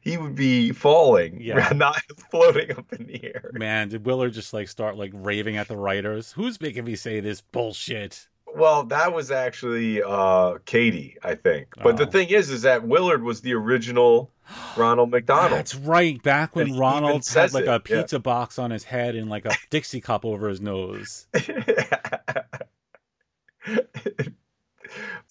[0.00, 1.70] he would be falling, Yeah.
[1.74, 3.50] not floating up in the air.
[3.54, 6.32] Man, did Willard just like start like raving at the writers?
[6.32, 8.28] Who's making me say this bullshit?
[8.54, 11.74] Well, that was actually uh, Katie, I think.
[11.82, 12.10] But the Oh.
[12.10, 14.32] thing is, is that Willard was the original
[14.78, 15.52] Ronald McDonald.
[15.52, 16.22] That's right.
[16.22, 17.78] Back when And Ronald had like it, a yeah.
[18.00, 21.26] pizza box on his head and like a Dixie cup over his nose.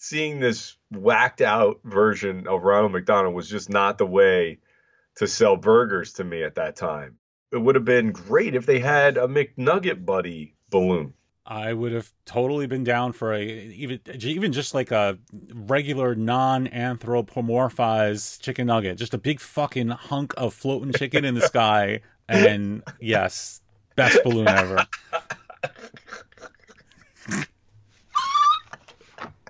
[0.08, 4.60] Seeing this whacked out version of Ronald McDonald was just not the way
[5.16, 7.16] to sell burgers to me at that time.
[7.50, 11.14] It would have been great if they had a McNugget Buddy balloon.
[11.44, 15.18] I would have totally been down for a even even just like a
[15.52, 22.02] regular non-anthropomorphized chicken nugget, just a big fucking hunk of floating chicken in the sky,
[22.28, 23.60] and yes,
[23.96, 24.86] best balloon ever.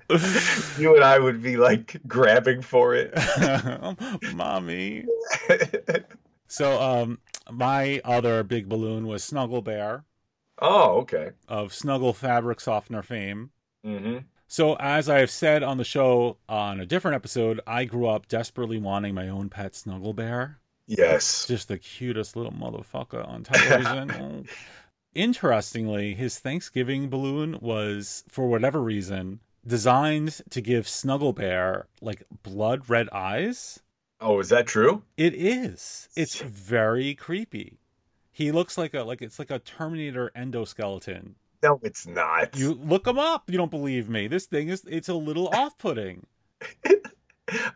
[0.78, 3.12] You and I would be like grabbing for it.
[4.34, 5.04] Mommy.
[6.48, 7.18] So, um,
[7.50, 10.04] my other big balloon was Snuggle Bear
[10.60, 11.30] Oh, okay.
[11.48, 13.50] of Snuggle Fabric Softener fame.
[13.84, 18.06] hmm So, as I have said on the show on a different episode, I grew
[18.06, 20.60] up desperately wanting my own pet Snuggle Bear.
[20.86, 21.46] Yes.
[21.48, 24.44] Just the cutest little motherfucker on television.
[24.48, 24.52] Oh.
[25.14, 32.88] Interestingly, his Thanksgiving balloon was, for whatever reason, designed to give Snuggle Bear like blood
[32.88, 33.80] red eyes.
[34.20, 35.02] Oh, is that true?
[35.16, 36.08] It is.
[36.16, 37.78] It's very creepy.
[38.32, 41.34] He looks like a like it's like a Terminator endoskeleton.
[41.62, 42.56] No, it's not.
[42.56, 43.50] You look him up.
[43.50, 44.28] You don't believe me.
[44.28, 46.26] This thing is it's a little off-putting.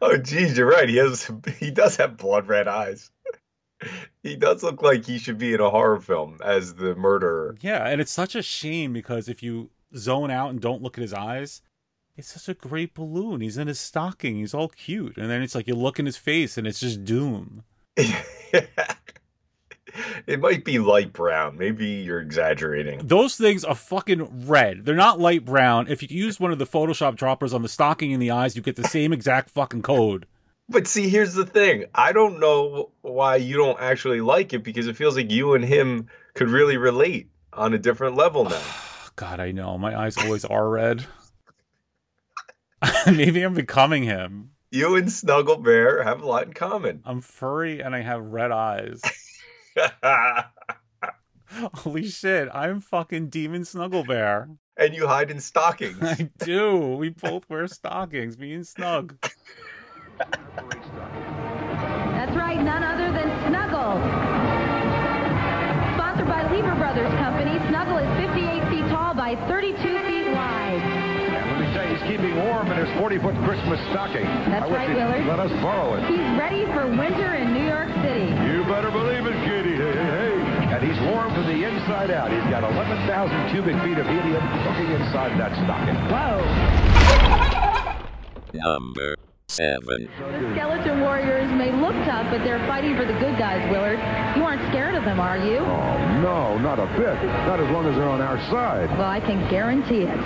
[0.03, 0.89] Oh, geez, you're right.
[0.89, 3.11] He has he does have blood red eyes.
[4.23, 7.57] He does look like he should be in a horror film as the murderer.
[7.63, 11.03] Yeah, and it's such a shame because if you zone out and don't look at
[11.03, 11.63] his eyes,
[12.17, 13.41] it's such a great balloon.
[13.41, 14.37] He's in his stocking.
[14.37, 15.17] He's all cute.
[15.17, 17.65] And then it's like you look in his face and it's just doom.
[20.27, 21.59] It might be light brown.
[21.59, 23.01] Maybe you're exaggerating.
[23.03, 24.85] Those things are fucking red.
[24.85, 25.89] They're not light brown.
[25.89, 28.63] If you use one of the Photoshop droppers on the stocking in the eyes, you
[28.63, 30.27] get the same exact fucking code.
[30.69, 31.87] But see, here's the thing.
[31.95, 35.65] I don't know why you don't actually like it because it feels like you and
[35.65, 38.63] him could really relate on a different level now.
[39.17, 39.77] God, I know.
[39.77, 41.05] My eyes always are red.
[43.07, 44.51] Maybe I'm becoming him.
[44.71, 47.03] You and Snuggle Bear have a lot in common.
[47.05, 49.01] I'm furry and I have red eyes.
[51.75, 54.49] Holy shit, I'm fucking Demon Snuggle Bear.
[54.77, 55.99] and you hide in stockings.
[56.03, 56.77] I do.
[56.97, 59.17] We both wear stockings, me and Snug.
[62.15, 63.99] That's right, none other than Snuggle.
[65.97, 71.00] Sponsored by Lever Brothers Company, Snuggle is 58 feet tall by 32 feet wide.
[72.01, 74.25] He's keeping warm in his 40-foot Christmas stocking.
[74.25, 75.27] That's I wish right, he'd Willard.
[75.27, 76.05] Let us borrow it.
[76.09, 78.33] He's ready for winter in New York City.
[78.49, 79.77] You better believe it, Kitty.
[79.77, 80.75] Hey, hey, hey.
[80.75, 82.31] And he's warm from the inside out.
[82.33, 85.97] He's got 11,000 cubic feet of helium cooking inside that stocking.
[86.09, 86.41] Whoa.
[88.53, 89.15] Number
[89.49, 89.81] 7.
[89.87, 90.09] The
[90.55, 93.99] Skeleton Warriors may look tough, but they're fighting for the good guys, Willard.
[94.37, 95.59] You aren't scared of them, are you?
[95.59, 97.15] Oh, no, not a bit.
[97.47, 98.91] Not as long as they're on our side.
[98.97, 100.21] Well, I can guarantee it.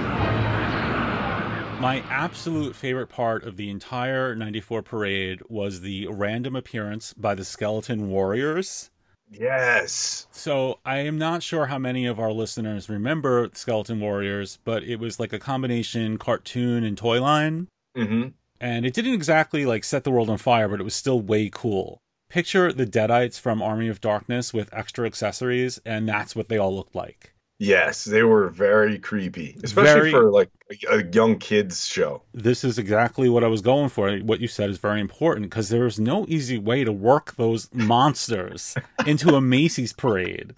[1.85, 7.45] My absolute favorite part of the entire 94 parade was the random appearance by the
[7.45, 8.89] Skeleton Warriors.
[9.31, 10.27] Yes.
[10.31, 14.99] So I am not sure how many of our listeners remember Skeleton Warriors, but it
[14.99, 17.69] was like a combination cartoon and toy line.
[17.95, 18.29] Mm-hmm.
[18.63, 21.51] And it didn't exactly like set the world on fire, but it was still way
[21.53, 21.99] cool.
[22.31, 26.75] Picture the Deadites from Army of Darkness with extra accessories, and that's what they all
[26.75, 27.34] looked like.
[27.59, 30.51] Yes, they were very creepy, especially Very- for like
[30.91, 32.23] a, a young kids show.
[32.33, 34.15] This is exactly what I was going for.
[34.19, 38.75] What you said is very important because there's no easy way to work those monsters
[39.07, 40.55] into a Macy's parade.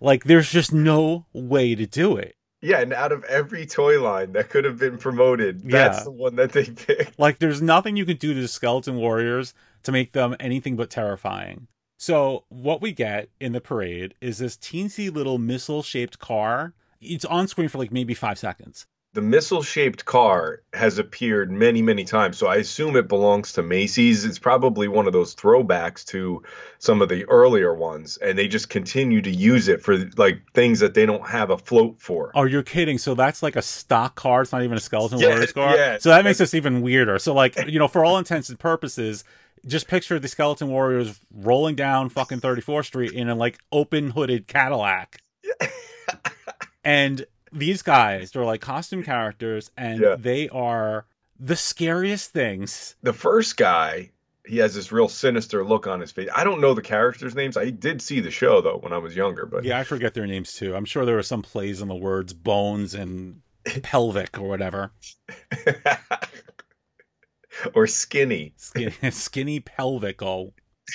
[0.00, 2.34] Like, there's just no way to do it.
[2.62, 6.04] Yeah, and out of every toy line that could have been promoted, that's Yeah.
[6.04, 7.18] the one that they picked.
[7.18, 9.54] Like, there's nothing you can do to the Skeleton Warriors
[9.84, 11.66] to make them anything but terrifying.
[12.00, 16.72] So, what we get in the parade is this teensy little missile shaped car.
[16.98, 18.86] It's on screen for like maybe five seconds.
[19.12, 23.62] The missile shaped car has appeared many, many times, so I assume it belongs to
[23.62, 24.24] Macy's.
[24.24, 26.42] It's probably one of those throwbacks to
[26.78, 30.80] some of the earlier ones, and they just continue to use it for like things
[30.80, 32.32] that they don't have a float for.
[32.34, 32.96] Oh, you're kidding.
[32.96, 34.40] So that's like a stock car.
[34.40, 35.76] It's not even a Skeleton Yeah, Warriors car.
[35.76, 35.98] yeah.
[35.98, 37.18] So that makes this even weirder.
[37.18, 39.22] So, like, you know, for all intents and purposes,
[39.66, 44.46] just picture the Skeleton Warriors rolling down fucking 34th Street in a like open hooded
[44.46, 45.20] Cadillac.
[46.84, 50.16] and these guys, they're like costume characters, and Yeah.
[50.18, 51.06] they are
[51.38, 52.96] the scariest things.
[53.02, 54.10] The first guy,
[54.46, 56.28] he has this real sinister look on his face.
[56.34, 57.56] I don't know the characters' names.
[57.56, 60.26] I did see the show though when I was younger, but Yeah, I forget their
[60.26, 60.74] names too.
[60.74, 63.40] I'm sure there were some plays on the words bones and
[63.82, 64.92] pelvic or whatever.
[67.74, 68.52] or skinny.
[68.56, 70.22] Skinny, skinny pelvic.
[70.22, 70.52] Oh,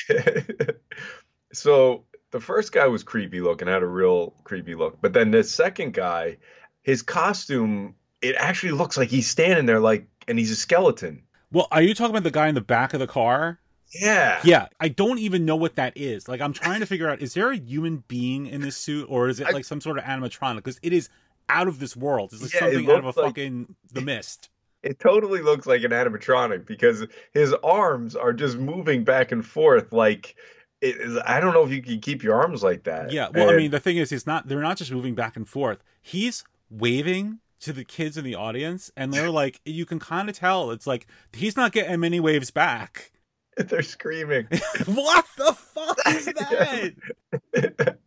[1.54, 5.00] so the first guy was creepy looking, had a real creepy look.
[5.02, 6.38] But then the second guy,
[6.84, 11.24] his costume, it actually looks like he's standing there like and he's a skeleton.
[11.52, 13.60] well, are you talking about the guy in the back of the car?
[13.94, 14.42] Yeah.
[14.44, 16.28] Yeah, I don't even know what that is.
[16.28, 19.30] Like, I'm trying to figure out: is there a human being in this suit, or
[19.30, 20.58] is it I- like some sort of animatronic?
[20.58, 21.08] Because it is
[21.48, 22.32] out of this world.
[22.34, 24.50] It's like Yeah, it something out of a like- fucking The Mist.
[24.86, 29.92] It totally looks like an animatronic because his arms are just moving back and forth
[29.92, 30.36] like
[30.82, 33.12] it is, I don't know if you can keep your arms like that.
[33.12, 33.30] Yeah.
[33.34, 34.48] Well, I mean, the thing is, he's not.
[34.48, 35.80] They're not just moving back and forth.
[36.02, 40.38] He's waving to the kids in the audience, and they're like, you can kind of
[40.38, 40.72] tell.
[40.72, 43.12] It's like he's not getting many waves back.
[43.58, 44.48] they're screaming.
[44.86, 47.98] what the fuck is that?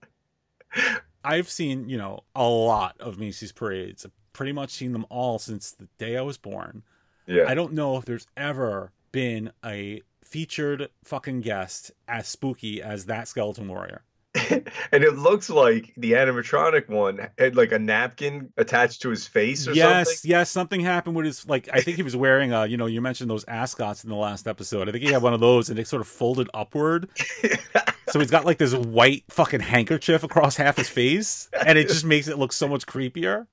[1.24, 4.06] I've seen, you know, a lot of Macy's parades.
[4.32, 6.82] Pretty much seen them all since the day I was born.
[7.26, 7.44] Yeah.
[7.46, 13.28] I don't know if there's ever been a featured fucking guest as spooky as that
[13.28, 14.02] skeleton warrior.
[14.50, 19.66] and it looks like the animatronic one had like a napkin attached to his face
[19.66, 20.30] or yes, something.
[20.30, 23.00] yes, something happened with his like I think he was wearing a, you know, you
[23.00, 24.88] mentioned those ascots in the last episode.
[24.88, 27.08] I think he had one of those and it sort of folded upward.
[28.08, 32.04] so he's got like this white fucking handkerchief across half his face and it just
[32.04, 33.46] makes it look so much creepier.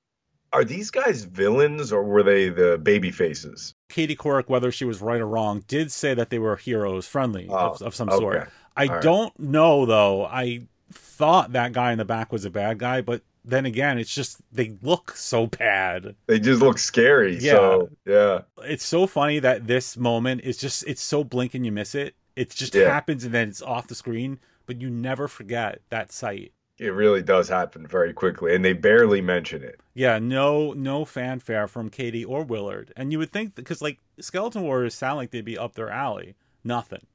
[0.52, 3.74] Are these guys villains or were they the baby faces?
[3.88, 7.48] Katie Couric, whether she was right or wrong, did say that they were heroes friendly
[7.48, 8.18] of, Oh, of some okay.
[8.18, 8.48] sort.
[8.76, 9.02] I All right.
[9.02, 10.24] don't know though.
[10.24, 14.14] I thought that guy in the back was a bad guy, but then again, it's
[14.14, 16.14] just they look so bad.
[16.26, 17.36] They just look scary.
[17.36, 17.52] Yeah.
[17.52, 18.40] So yeah.
[18.64, 22.14] It's so funny that this moment is just it's so blink and you miss it.
[22.34, 22.90] It just Yeah.
[22.90, 26.52] happens and then it's off the screen, but you never forget that sight.
[26.78, 29.80] It really does happen very quickly, and they barely mention it.
[29.94, 32.92] Yeah, no no fanfare from Katie or Willard.
[32.96, 36.34] And you would think because like Skeleton Warriors sound like they'd be up their alley.
[36.62, 37.06] Nothing.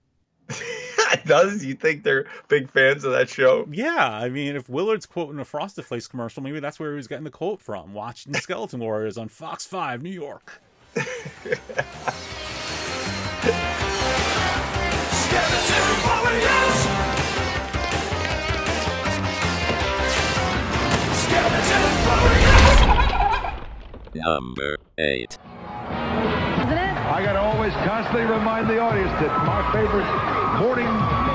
[1.25, 3.67] does you think they're big fans of that show?
[3.71, 7.07] Yeah, I mean, if Willard's quoting a Frosted Flakes commercial, maybe that's where he was
[7.07, 7.93] getting the quote from.
[7.93, 10.61] Watching Skeleton Warriors on Fox Five, New York.
[24.13, 25.07] Number 8.
[25.31, 26.95] Isn't it?
[27.11, 30.07] I got to always constantly remind the audience that my favorite
[30.59, 30.87] morning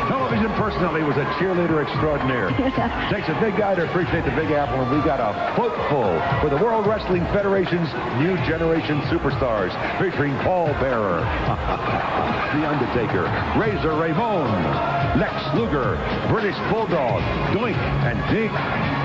[0.09, 2.51] television personality was a cheerleader extraordinaire.
[3.11, 6.15] Takes a big guy to appreciate the Big Apple, and we got a float full
[6.45, 7.89] with the World Wrestling Federation's
[8.21, 11.21] new generation superstars, featuring Paul Bearer,
[12.57, 13.25] The Undertaker,
[13.59, 14.49] Razor Ramon,
[15.19, 15.97] Lex Luger,
[16.29, 17.23] British Bulldog,
[17.57, 18.53] Doink, and Dink,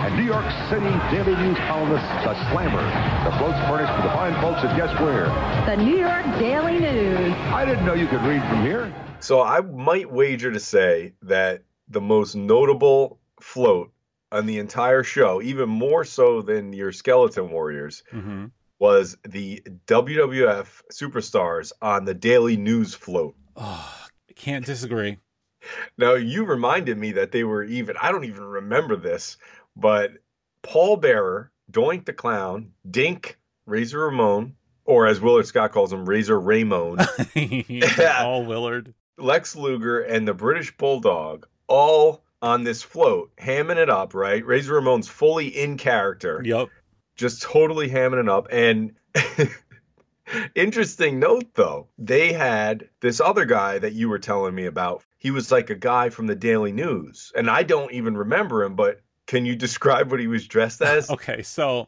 [0.02, 2.82] and New York City Daily News columnist, The Slammer.
[3.30, 5.26] The float's furnished for the fine folks at Guess Where?
[5.68, 7.34] The New York Daily News.
[7.54, 8.94] I didn't know you could read from here.
[9.20, 13.92] So I might wager to say that the most notable float
[14.32, 18.48] on the entire show, even more so than your Skeleton Warriors, hmm
[18.80, 23.36] was the WWF Superstars on the Daily News float.
[23.56, 25.20] Oh, can't disagree.
[26.00, 29.38] Now, you reminded me that they were even, I don't even remember this,
[29.76, 30.12] but
[30.64, 34.56] Paul Bearer, Doink the Clown, Dink, Razor Ramon,
[34.86, 37.00] or as Willard Scott calls him, Razor Ramon,
[38.20, 38.94] All Willard.
[39.18, 44.44] Lex Luger, and the British Bulldog all on this float, hamming it up, right?
[44.46, 46.70] Razor Ramon's fully in character, Yep.
[47.16, 48.48] just totally hamming it up.
[48.52, 48.96] And
[50.56, 55.04] interesting note, though, they had this other guy that you were telling me about.
[55.18, 58.76] He was like a guy from the Daily News, and I don't even remember him,
[58.76, 61.10] but can you describe what he was dressed as?
[61.10, 61.88] Okay, so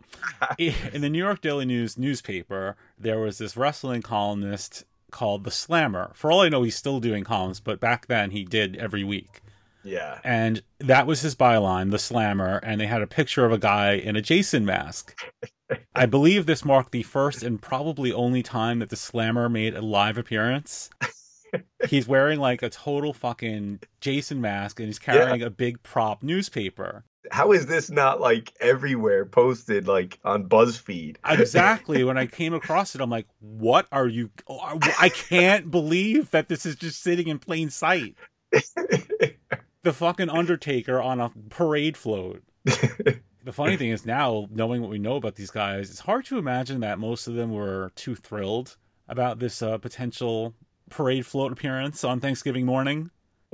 [0.58, 6.12] in the New York Daily News newspaper, there was this wrestling columnist called the Slammer.
[6.16, 9.42] For all I know, he's still doing columns, but back then he did every week.
[9.84, 10.20] Yeah.
[10.24, 13.94] And that was his byline, the Slammer, and they had a picture of a guy
[13.94, 15.16] in a Jason mask.
[15.96, 19.82] I believe this marked the first and probably only time that the Slammer made a
[19.82, 20.90] live appearance.
[21.90, 27.04] He's wearing like a total fucking Jason mask and he's carrying a big prop newspaper.
[27.32, 31.18] How is this not like everywhere posted, like on BuzzFeed?
[31.26, 32.04] Exactly.
[32.04, 34.30] when I came across it, I'm like, what are you?
[34.48, 38.16] oh, I can't believe that this is just sitting in plain sight.
[38.52, 42.44] the fucking Undertaker on a parade float.
[42.66, 46.38] the funny thing is now, knowing what we know about these guys, it's hard to
[46.38, 50.54] imagine that most of them were too thrilled about this uh, potential
[50.90, 53.10] parade float appearance on Thanksgiving morning.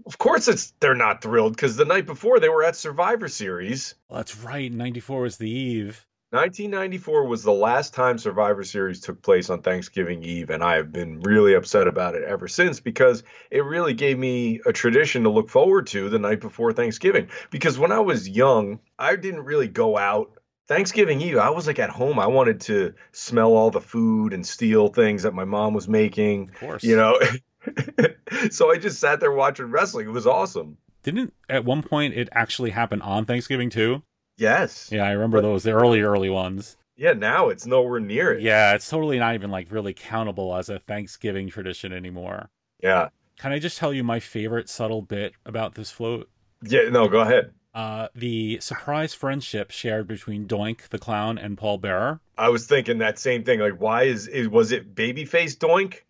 [0.05, 3.95] Of course, it's they're not thrilled because the night before they were at Survivor Series.
[4.09, 4.71] Well, that's right.
[4.71, 6.05] 94 was the eve.
[6.31, 10.91] 1994 was the last time Survivor Series took place on Thanksgiving Eve, and I have
[10.91, 15.31] been really upset about it ever since because it really gave me a tradition to
[15.31, 17.29] look forward to the night before Thanksgiving.
[17.49, 20.31] Because when I was young, I didn't really go out.
[20.67, 22.19] Thanksgiving Eve, I was like at home.
[22.19, 26.49] I wanted to smell all the food and steal things that my mom was making.
[26.49, 26.83] Of course.
[26.83, 27.19] You know,
[28.51, 30.07] so I just sat there watching wrestling.
[30.07, 30.77] It was awesome.
[31.03, 34.03] Didn't at one point it actually happen on Thanksgiving too?
[34.37, 34.89] Yes.
[34.91, 36.77] Yeah, I remember those, the early, early ones.
[36.95, 38.41] Yeah, now it's nowhere near it.
[38.41, 42.49] Yeah, it's totally not even like really countable as a Thanksgiving tradition anymore.
[42.83, 43.09] Yeah.
[43.39, 46.29] Can I just tell you my favorite subtle bit about this float?
[46.61, 47.53] Yeah, no, go ahead.
[47.73, 52.19] Uh, the surprise friendship shared between Doink the clown and Paul Bearer.
[52.37, 53.59] I was thinking that same thing.
[53.59, 56.01] Like, why is, is was it babyface Doink?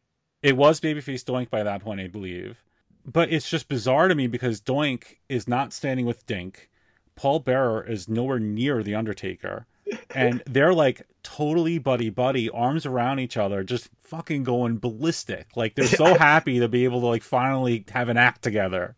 [0.41, 2.63] It was babyface Doink by that point, I believe.
[3.05, 6.69] But it's just bizarre to me because Doink is not standing with Dink.
[7.15, 9.65] Paul Bearer is nowhere near the Undertaker.
[10.13, 15.47] And they're like totally buddy buddy, arms around each other, just fucking going ballistic.
[15.55, 18.95] Like they're so happy to be able to like finally have an act together.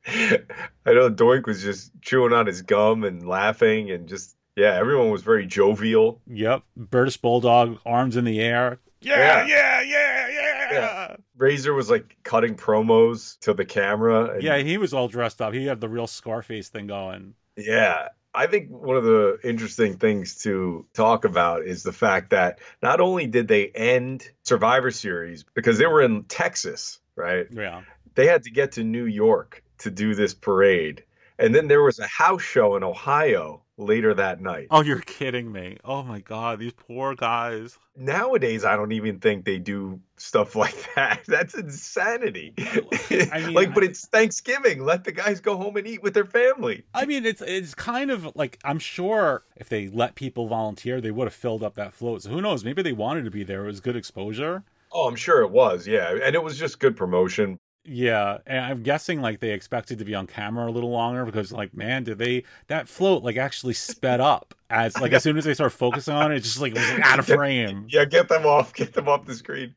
[0.08, 5.10] I know Doink was just chewing on his gum and laughing and just yeah, everyone
[5.10, 6.22] was very jovial.
[6.28, 6.64] Yep.
[6.78, 8.80] British Bulldog, arms in the air.
[9.02, 10.72] Yeah, yeah, yeah, yeah.
[10.72, 11.16] Yeah.
[11.38, 14.34] Razor was like cutting promos to the camera.
[14.34, 15.54] and- Yeah, he was all dressed up.
[15.54, 17.36] He had the real Scarface thing going.
[17.56, 18.10] Yeah.
[18.34, 23.00] I think one of the interesting things to talk about is the fact that not
[23.00, 27.48] only did they end Survivor Series because they were in Texas, right?
[27.50, 27.84] Yeah.
[28.16, 31.05] They had to get to New York to do this parade.
[31.38, 34.68] And then there was a house show in Ohio later that night.
[34.72, 35.78] Oh, you're kidding me.
[35.84, 37.78] Oh my god, these poor guys.
[37.98, 41.22] Nowadays, I don't even think they do stuff like that.
[41.28, 42.54] That's insanity.
[42.58, 44.84] Oh, mean, like, but it's Thanksgiving.
[44.84, 46.84] Let the guys go home and eat with their family.
[46.94, 51.12] I mean, it's it's kind of like I'm sure if they let people volunteer, they
[51.12, 52.24] would have filled up that float.
[52.24, 52.64] So who knows?
[52.64, 53.64] Maybe they wanted to be there.
[53.64, 54.64] It was good exposure.
[54.92, 55.88] Oh, I'm sure it was.
[55.88, 57.60] Yeah, and it was just good promotion.
[57.88, 61.52] Yeah, and I'm guessing like they expected to be on camera a little longer because
[61.52, 65.46] like man, did they that float like actually sped up as like as soon as
[65.46, 67.86] they start focusing on it, it just like was like, out of frame.
[67.90, 68.74] Yeah, get them off.
[68.74, 69.76] Get them off the screen.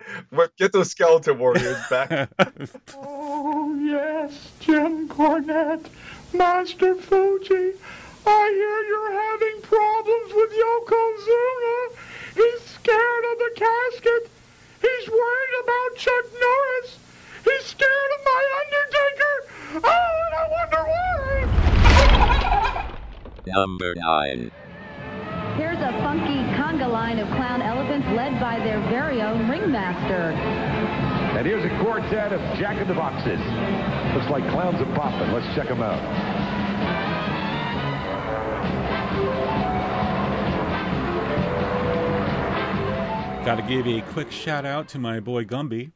[0.56, 2.30] Get those skeleton warriors back.
[2.94, 5.86] Oh, yes, Jim Cornette,
[6.32, 7.72] Master Fuji.
[8.26, 11.96] I hear you're having problems with Yokozuna.
[12.34, 14.30] He's scared of the casket.
[14.80, 16.98] He's worried about Chuck Norris.
[17.44, 19.34] He's scared of my Undertaker.
[19.84, 21.18] Oh, and I wonder why.
[23.46, 24.50] Number 9.
[25.56, 30.32] Here's a funky conga line of clown elephants led by their very own ringmaster.
[31.36, 33.40] And here's a quartet of Jack in the Boxes.
[34.14, 35.32] Looks like clowns are popping.
[35.32, 35.98] Let's check them out.
[43.44, 45.92] Got to give a quick shout out to my boy Gumby.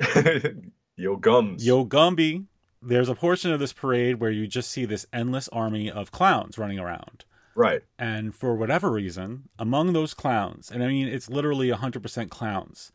[0.96, 1.64] Yo Gums.
[1.64, 2.46] Yo Gumby.
[2.82, 6.56] There's a portion of this parade where you just see this endless army of clowns
[6.56, 7.24] running around.
[7.54, 7.82] Right.
[7.98, 12.90] And for whatever reason, among those clowns, and I mean, it's literally 100% clowns,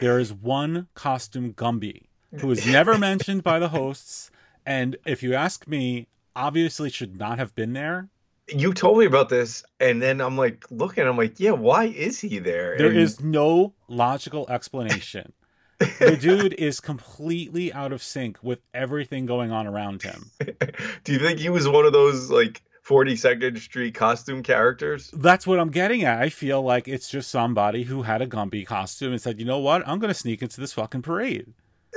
[0.00, 2.06] there is one costume Gumby
[2.40, 4.30] who is never mentioned by the hosts.
[4.64, 8.08] And if you ask me, obviously should not have been there.
[8.48, 11.04] You told me about this, and then I'm like looking.
[11.06, 12.78] I'm like, yeah, why is he there?
[12.78, 15.32] There and is no logical explanation.
[15.78, 20.30] The dude is completely out of sync with everything going on around him.
[21.04, 25.10] Do you think he was one of those like 42nd Street costume characters?
[25.12, 26.20] That's what I'm getting at.
[26.20, 29.58] I feel like it's just somebody who had a Gumby costume and said, you know
[29.58, 29.86] what?
[29.86, 31.52] I'm going to sneak into this fucking parade.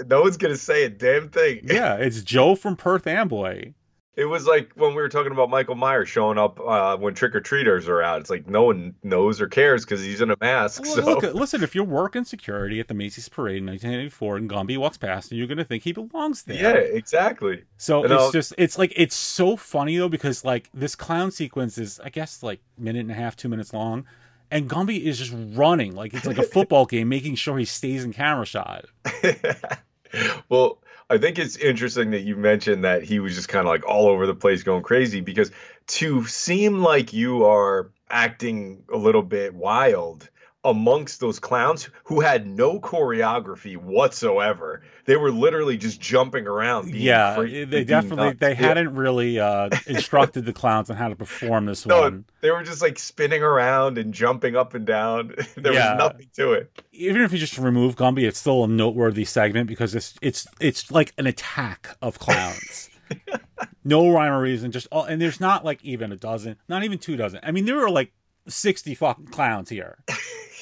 [0.07, 1.61] No one's gonna say a damn thing.
[1.63, 3.73] Yeah, it's Joe from Perth Amboy.
[4.19, 7.33] It was like when we were talking about Michael Myers showing up uh, when trick
[7.33, 8.19] or treaters are out.
[8.19, 10.83] It's like no one knows or cares because he's in a mask.
[10.83, 14.49] Well, so look, listen, if you're working security at the Macy's Parade in 1984 and
[14.49, 16.61] Gumby walks past, and you're going to think he belongs there.
[16.61, 17.63] yeah, exactly.
[17.77, 21.31] So And it's I'll- just it's like it's so funny though because like this clown
[21.31, 24.05] sequence is I guess like minute and a half, two minutes long,
[24.51, 28.03] and Gumby is just running like it's like a football game, making sure he stays
[28.03, 28.85] in camera shot.
[30.49, 30.79] well,
[31.09, 34.07] I think it's interesting that you mentioned that he was just kind of like all
[34.07, 35.51] over the place going crazy because
[35.87, 40.29] to seem like you are acting a little bit wild
[40.65, 44.81] amongst those clowns who had no choreography whatsoever.
[45.05, 46.91] They were literally just jumping around.
[46.91, 48.55] being yeah, crazy, they definitely they Yeah.
[48.67, 52.25] hadn't really uh, instructed the clowns on how to perform this No, one.
[52.41, 55.33] they were just like spinning around and jumping up and down.
[55.55, 55.93] there Yeah.
[55.93, 56.83] was nothing to it.
[56.91, 60.91] Even if you just remove Gumby, it's still a noteworthy segment because it's it's it's
[60.91, 62.89] like an attack of clowns.
[63.85, 66.97] no rhyme or reason, just all, and there's not like even a dozen, not even
[66.99, 67.39] two dozen.
[67.43, 68.11] I mean, there were like
[68.47, 69.97] sixty fucking clowns here,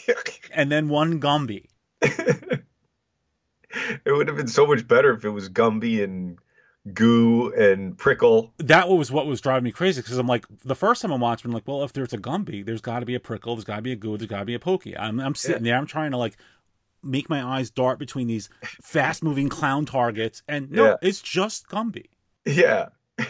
[0.54, 1.66] and then one Gumby.
[4.06, 6.38] It would have been so much better if it was Gumby and
[6.94, 8.54] Goo and Prickle.
[8.58, 11.50] That was what was driving me crazy because I'm like, the first time I'm watching,
[11.50, 13.76] I'm like, well, if there's a Gumby, there's got to be a Prickle, there's got
[13.78, 14.98] to be a Goo, there's got to be a Pokey.
[14.98, 16.38] I'm, I'm sitting there, I'm trying to like
[17.04, 18.50] make my eyes dart between these
[18.82, 20.96] fast moving clown targets, and no, Yeah.
[21.02, 22.06] it's just Gumby.
[22.46, 22.90] Yeah.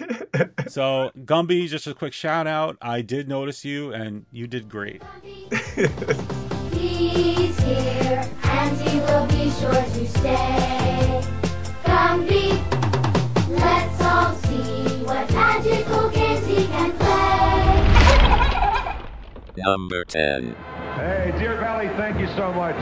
[0.67, 2.77] So, Gumby, just a quick shout out.
[2.81, 5.01] I did notice you, and you did great.
[6.77, 11.23] He's here, and he will be sure to stay.
[11.83, 12.61] Gumby,
[13.49, 17.13] let's all see what magical games he can play.
[19.57, 20.55] Number 10.
[20.95, 22.75] Hey, Deer Valley, thank you so much.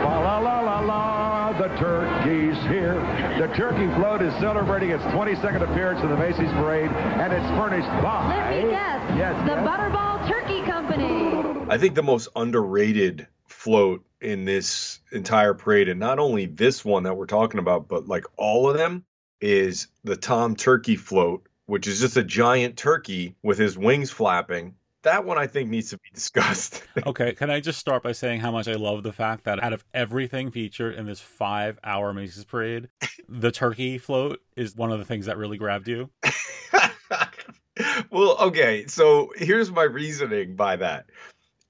[0.00, 2.94] La la la la la, the turkey's here.
[3.38, 7.88] The turkey float is celebrating its 22nd appearance in the Macy's Parade, and it's furnished
[8.02, 8.28] by.
[8.54, 9.66] Lippy Death, Yes, the yes.
[9.66, 10.57] Butterball Turkey
[10.88, 11.66] Company.
[11.68, 17.04] I think the most underrated float in this entire parade, and not only this one
[17.04, 19.04] that we're talking about, but like all of them,
[19.40, 24.74] is the Tom Turkey float, which is just a giant turkey with his wings flapping.
[25.02, 26.82] That one I think needs to be discussed.
[27.06, 29.72] Okay, can I just start by saying how much I love the fact that out
[29.72, 32.88] of everything featured in this five hour Macy's parade,
[33.28, 36.10] the turkey float is one of the things that really grabbed you?
[38.10, 41.06] well, okay, so here's my reasoning by that.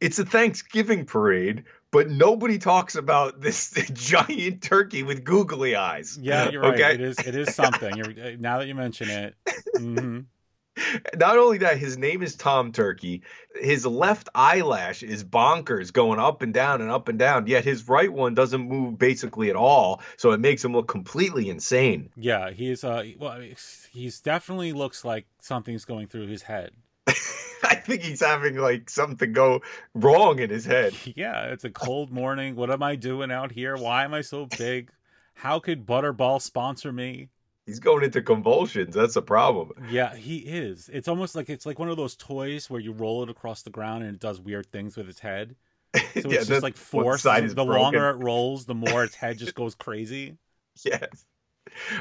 [0.00, 6.18] It's a Thanksgiving parade, but nobody talks about this giant turkey with googly eyes.
[6.20, 6.74] Yeah, you're right.
[6.74, 6.94] Okay?
[6.94, 7.18] It is.
[7.18, 7.96] It is something.
[7.96, 9.34] You're, now that you mention it,
[9.76, 10.20] hmm
[11.16, 13.22] Not only that, his name is Tom Turkey.
[13.60, 17.46] His left eyelash is bonkers, going up and down and up and down.
[17.46, 21.48] Yet his right one doesn't move basically at all, so it makes him look completely
[21.48, 22.10] insane.
[22.16, 23.40] yeah, he's uh, well,
[23.92, 26.72] he's definitely looks like something's going through his head.
[27.64, 29.62] I think he's having like something go
[29.94, 30.94] wrong in his head.
[31.16, 32.54] Yeah, it's a cold morning.
[32.54, 33.76] What am I doing out here?
[33.76, 34.90] Why am I so big?
[35.34, 37.28] How could Butterball sponsor me?
[37.68, 38.94] He's going into convulsions.
[38.94, 39.72] That's a problem.
[39.78, 40.88] Yeah, he is.
[40.92, 43.70] It's almost like it's like one of those toys where you roll it across the
[43.70, 45.56] ground and it does weird things with its head.
[46.20, 47.34] So it's Yeah, just like force.
[47.54, 47.66] The broken.
[47.66, 50.36] longer it rolls, the more its head just goes crazy.
[50.84, 51.26] Yes.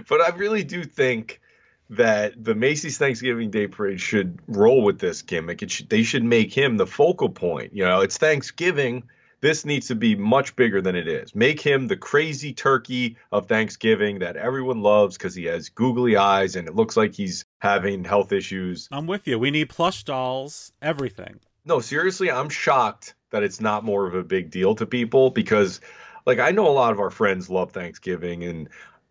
[0.09, 1.41] But I really do think
[1.89, 5.61] that the Macy's Thanksgiving Day Parade should roll with this gimmick.
[5.63, 7.73] It should, they should make him the focal point.
[7.73, 9.03] You know, it's Thanksgiving.
[9.39, 11.35] This needs to be much bigger than it is.
[11.35, 16.55] Make him the crazy turkey of Thanksgiving that everyone loves because he has googly eyes
[16.55, 18.87] and it looks like he's having health issues.
[18.91, 19.37] I'm with you.
[19.37, 21.39] We need plush dolls, everything.
[21.65, 25.81] No, seriously, I'm shocked that it's not more of a big deal to people because,
[26.25, 28.69] like, I know a lot of our friends love Thanksgiving, and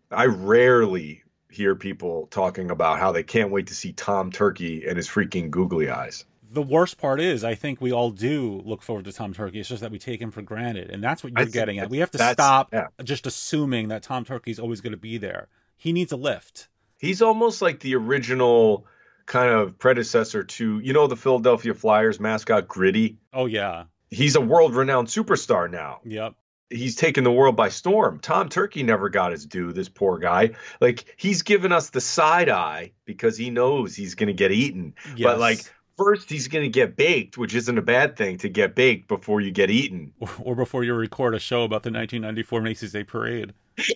[0.09, 4.97] I rarely hear people talking about how they can't wait to see Tom Turkey and
[4.97, 6.25] his freaking googly eyes.
[6.49, 9.59] The worst part is, I think we all do look forward to Tom Turkey.
[9.59, 11.89] It's just that we take him for granted, and that's what you're getting at.
[11.89, 12.87] We have to stop yeah.
[13.03, 15.47] just assuming that Tom Turkey's always going to be there.
[15.75, 16.69] He needs a lift.
[16.97, 18.87] He's almost like the original
[19.25, 23.17] kind of predecessor to, you know, the Philadelphia Flyers mascot Gritty.
[23.33, 25.99] Oh yeah, He's a world renowned superstar now.
[26.05, 26.33] yep.
[26.69, 28.19] he's taken the world by storm.
[28.19, 30.51] Tom Turkey never got his due, this poor guy.
[30.79, 34.93] Like he's given us the side eye because he knows he's going to get eaten.
[35.15, 35.23] Yes.
[35.23, 35.59] But like
[35.97, 39.41] first he's going to get baked, which isn't a bad thing to get baked before
[39.41, 40.13] you get eaten.
[40.39, 43.53] Or before you record a show about the 1994 Macy's Day Parade.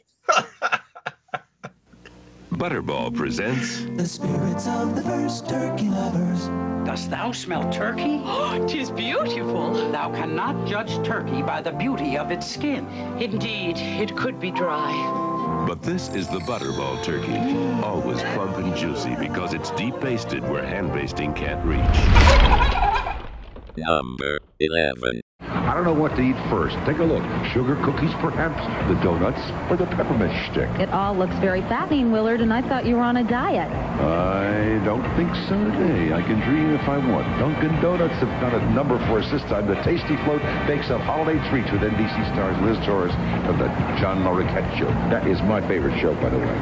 [2.52, 6.48] Butterball presents The spirits of the first turkey lovers.
[6.86, 8.22] Dost thou smell turkey?
[8.68, 9.74] Tis beautiful.
[9.92, 12.86] Thou cannot judge turkey by the beauty of its skin.
[13.20, 15.31] Indeed, it could be dry.
[15.68, 17.38] But this is the Butterball turkey.
[17.86, 21.82] Always plump and juicy because it's deep basted where hand basting can't reach.
[23.78, 25.22] Number 11.
[25.72, 26.76] I don't know what to eat first.
[26.84, 27.24] Take a look.
[27.56, 28.60] Sugar cookies, perhaps,
[28.92, 29.40] the donuts,
[29.72, 30.68] or the peppermint stick.
[30.76, 33.72] It all looks very fattening, Willard, and I thought you were on a diet.
[33.72, 36.12] I don't think so today.
[36.12, 37.24] I can dream if I want.
[37.40, 39.66] Dunkin' Donuts have got a number for us this time.
[39.66, 43.16] The Tasty Float bakes up holiday treats with NBC stars Liz Torres
[43.48, 44.92] from the John Larroquette Show.
[45.08, 46.58] That is my favorite show, by the way.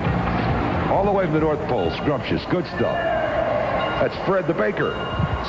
[0.93, 2.93] All the way from the North Pole, scrumptious, good stuff.
[4.05, 4.93] That's Fred the Baker.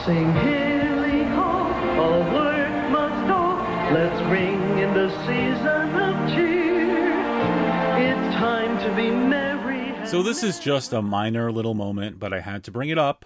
[0.06, 2.49] Sing hilly ho,
[3.92, 7.40] Let's ring in the season of cheer.
[7.98, 10.06] It's time to be merry.
[10.06, 13.24] So this is just a minor little moment, but I had to bring it up.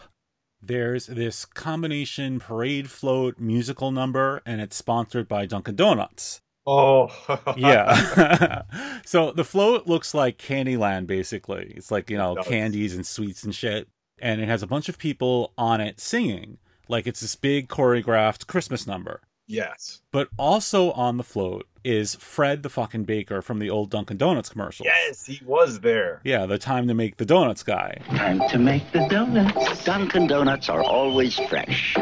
[0.62, 6.40] There's this combination parade float musical number, and it's sponsored by Dunkin' Donuts.
[6.66, 7.10] Oh,
[7.58, 8.62] yeah.
[9.04, 11.74] so the float looks like Candyland, basically.
[11.76, 13.88] It's like, you know, candies and sweets and shit.
[14.18, 16.56] And it has a bunch of people on it singing.
[16.88, 19.20] Like it's this big choreographed Christmas number.
[19.46, 20.00] Yes.
[20.10, 24.48] But also on the float is Fred the fucking baker from the old Dunkin' Donuts
[24.48, 24.86] commercial.
[24.86, 26.20] Yes, he was there.
[26.24, 27.98] Yeah, the time to make the donuts guy.
[28.10, 29.84] Time to make the donuts.
[29.84, 31.94] Dunkin' Donuts are always fresh.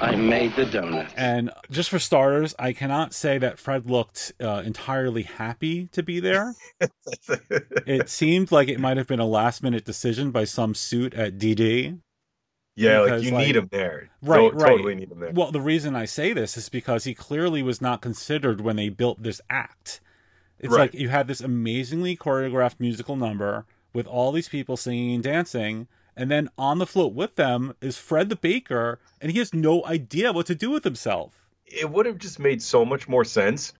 [0.00, 1.14] I made the donuts.
[1.16, 6.20] And just for starters, I cannot say that Fred looked uh, entirely happy to be
[6.20, 6.54] there.
[7.86, 11.38] it seemed like it might have been a last minute decision by some suit at
[11.38, 12.00] DD.
[12.76, 14.10] Yeah, like you like- need him there.
[14.22, 14.70] Right, right.
[14.70, 15.32] Totally need him there.
[15.32, 18.90] Well, the reason I say this is because he clearly was not considered when they
[18.90, 20.00] built this act.
[20.58, 20.92] It's Right.
[20.92, 25.88] like you had this amazingly choreographed musical number with all these people singing and dancing,
[26.16, 29.84] and then on the float with them is Fred the baker, and he has no
[29.86, 31.42] idea what to do with himself.
[31.68, 33.72] it would have just made so much more sense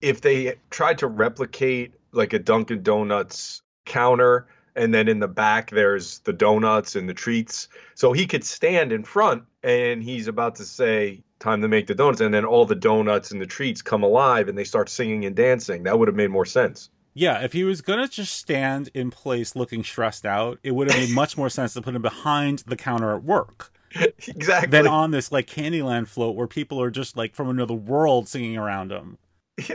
[0.00, 5.70] if they tried to replicate like a Dunkin' Donuts counter and then in the back
[5.70, 7.68] there's the donuts and the treats.
[7.94, 11.94] So he could stand in front and he's about to say time to make the
[11.94, 15.24] donuts and then all the donuts and the treats come alive and they start singing
[15.24, 15.84] and dancing.
[15.84, 16.90] That would have made more sense.
[17.14, 20.98] Yeah, if he was gonna just stand in place looking stressed out, it would have
[20.98, 23.70] made much more sense to put him behind the counter at work.
[24.26, 24.70] exactly.
[24.70, 28.56] Than on this like Candyland float where people are just like from another world singing
[28.56, 29.18] around him.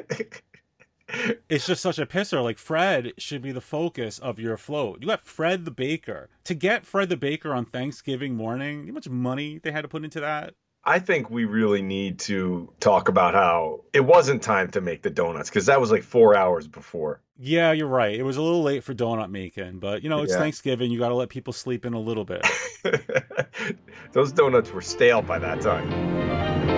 [1.49, 2.43] it's just such a pisser.
[2.43, 4.99] Like Fred should be the focus of your float.
[5.01, 6.29] You got Fred the baker.
[6.45, 10.03] To get Fred the baker on Thanksgiving morning, how much money they had to put
[10.03, 10.53] into that?
[10.83, 15.09] I think we really need to talk about how it wasn't time to make the
[15.09, 17.21] donuts because that was like four hours before.
[17.37, 18.15] Yeah, you're right.
[18.15, 20.39] It was a little late for donut making, but you know, it's Yeah.
[20.39, 20.89] Thanksgiving.
[20.89, 22.45] You got to let people sleep in a little bit.
[24.13, 26.76] Those donuts were stale by that time.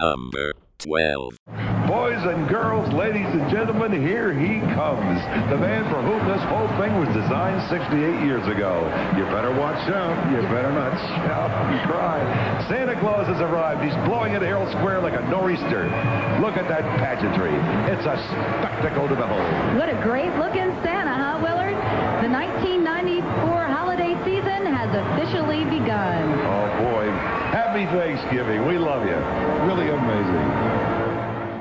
[0.00, 1.34] Number 12.
[1.88, 5.18] Boys and girls, ladies and gentlemen, here he comes.
[5.50, 8.86] The man for whom this whole thing was designed 68 years ago.
[9.18, 10.14] You better watch out.
[10.30, 10.94] You better not
[11.26, 12.22] shout and cry.
[12.68, 13.82] Santa Claus has arrived.
[13.82, 15.90] He's blowing at Herald Square like a nor'easter.
[16.38, 17.50] Look at that pageantry.
[17.90, 18.14] It's a
[18.62, 19.50] spectacle to behold.
[19.74, 21.74] What a great looking Santa, huh, Willard?
[22.22, 26.22] The 1994 holiday season has officially begun.
[26.46, 26.77] Oh, boy.
[27.78, 28.66] Happy Thanksgiving.
[28.66, 29.14] We love you.
[29.14, 30.50] Really amazing.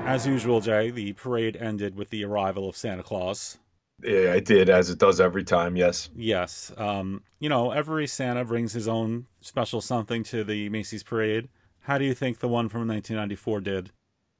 [0.07, 3.59] As usual, Jay, the parade ended with the arrival of Santa Claus.
[4.01, 6.09] Yeah, it did, as it does every time, yes.
[6.15, 6.71] Yes.
[6.75, 11.49] Um, you know, every Santa brings his own special something to the Macy's parade.
[11.81, 13.91] How do you think the one from 1994 did?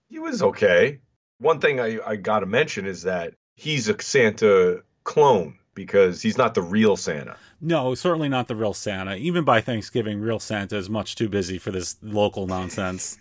[0.10, 0.98] He was okay.
[1.38, 6.40] One thing I, I got to mention is that he's a Santa clone because he's
[6.40, 7.38] not the real Santa.
[7.62, 9.16] No, certainly not the real Santa.
[9.16, 13.20] Even by Thanksgiving, real Santa is much too busy for this local nonsense.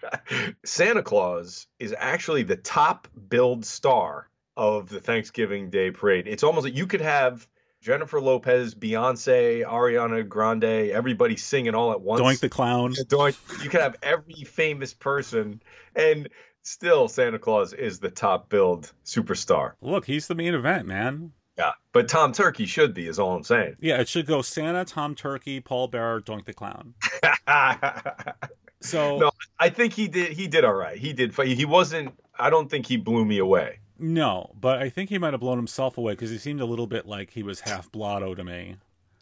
[0.64, 6.26] Santa Claus is actually the top billed star of the Thanksgiving Day parade.
[6.26, 7.46] It's almost like you could have
[7.82, 12.22] Jennifer Lopez, Beyonce, Ariana Grande, everybody singing all at once.
[12.22, 12.94] Doink the Clown.
[12.94, 13.62] Doink.
[13.62, 15.62] You could have every famous person,
[15.94, 16.30] and
[16.62, 19.72] still Santa Claus is the top billed superstar.
[19.82, 21.32] Look, he's the main event, man.
[21.60, 23.76] Yeah, but Tom Turkey should be, is all I'm saying.
[23.80, 26.94] Yeah, it should go Santa, Tom Turkey, Paul Bearer, Doink the Clown.
[28.80, 30.32] so no, I think he did.
[30.32, 30.96] He did all right.
[30.96, 31.34] He did.
[31.34, 32.18] He wasn't.
[32.38, 33.80] I don't think he blew me away.
[33.98, 36.86] No, but I think he might have blown himself away because he seemed a little
[36.86, 38.76] bit like he was half blotto to me.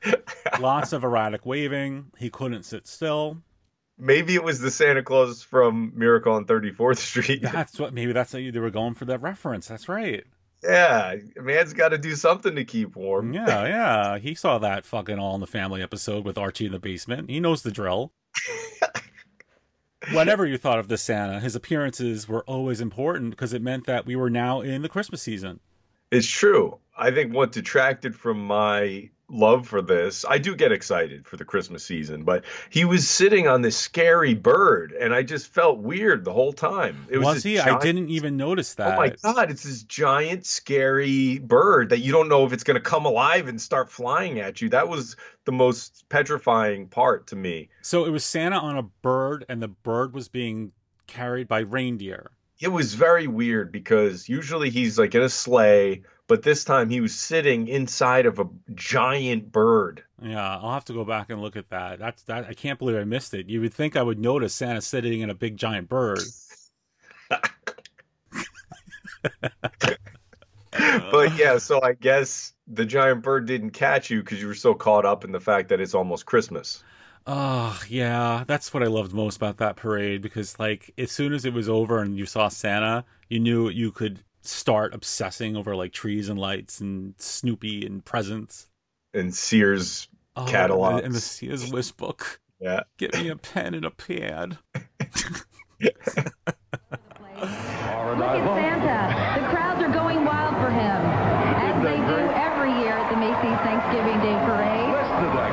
[0.60, 2.12] Lots of erratic waving.
[2.18, 3.38] He couldn't sit still.
[3.98, 7.42] Maybe it was the Santa Claus from Miracle on 34th Street.
[7.42, 7.92] That's what.
[7.92, 9.66] Maybe that's how you, they were going for that reference.
[9.66, 10.24] That's right.
[10.62, 13.32] Yeah, man's got to do something to keep warm.
[13.32, 14.18] Yeah, yeah.
[14.18, 17.30] He saw that fucking All in the Family episode with Archie in the basement.
[17.30, 18.12] He knows the drill.
[20.12, 24.06] Whatever you thought of the Santa, his appearances were always important because it meant that
[24.06, 25.60] we were now in the Christmas season.
[26.10, 26.78] It's true.
[26.96, 31.44] I think what detracted from my love for this, I do get excited for the
[31.44, 36.24] Christmas season, but he was sitting on this scary bird, and I just felt weird
[36.24, 37.06] the whole time.
[37.10, 37.56] It was, was he?
[37.56, 37.76] Giant...
[37.76, 38.94] I didn't even notice that.
[38.94, 39.50] Oh my god!
[39.50, 43.48] It's this giant, scary bird that you don't know if it's going to come alive
[43.48, 44.70] and start flying at you.
[44.70, 47.68] That was the most petrifying part to me.
[47.82, 50.72] So it was Santa on a bird, and the bird was being
[51.06, 52.30] carried by reindeer.
[52.60, 57.00] It was very weird because usually he's like in a sleigh but this time he
[57.00, 60.04] was sitting inside of a giant bird.
[60.22, 61.98] Yeah, I'll have to go back and look at that.
[61.98, 62.44] That's that.
[62.46, 63.48] I can't believe I missed it.
[63.48, 66.20] You would think I would notice Santa sitting in a big giant bird.
[71.10, 74.74] but yeah, so I guess the giant bird didn't catch you because you were so
[74.74, 76.84] caught up in the fact that it's almost Christmas.
[77.26, 81.44] Oh, yeah, that's what I loved most about that parade because, like, as soon as
[81.44, 85.92] it was over and you saw Santa, you knew you could start obsessing over like
[85.92, 88.68] trees and lights and Snoopy and presents
[89.14, 92.40] and Sears oh, catalog and the Sears wish book.
[92.60, 94.58] Yeah, get me a pen and a pad.
[98.18, 99.40] Look at Santa.
[99.40, 101.02] The crowds are going wild for him,
[101.56, 104.90] as they do every year at the Macy's Thanksgiving Day Parade.
[104.90, 105.52] Listen to that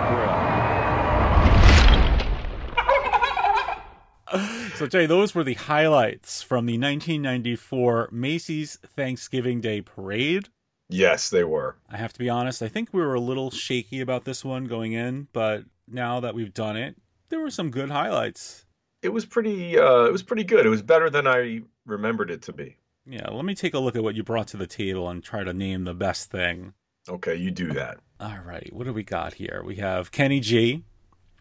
[4.31, 4.61] crowd.
[4.75, 10.49] so, Jay, those were the highlights from the 1994 Macy's Thanksgiving Day Parade.
[10.89, 11.77] Yes, they were.
[11.89, 14.65] I have to be honest, I think we were a little shaky about this one
[14.65, 16.95] going in, but now that we've done it,
[17.29, 18.65] there were some good highlights.
[19.01, 20.65] It was pretty uh it was pretty good.
[20.65, 22.77] It was better than I remembered it to be.
[23.05, 25.43] Yeah, let me take a look at what you brought to the table and try
[25.43, 26.73] to name the best thing.
[27.07, 27.97] Okay, you do that.
[28.19, 28.69] All right.
[28.73, 29.61] What do we got here?
[29.63, 30.83] We have Kenny G.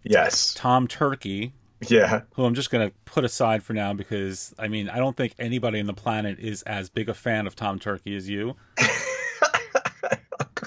[0.03, 0.53] Yes.
[0.53, 1.55] Tom Turkey.
[1.89, 2.23] Yeah.
[2.35, 5.35] Who I'm just going to put aside for now because, I mean, I don't think
[5.39, 8.57] anybody on the planet is as big a fan of Tom Turkey as you.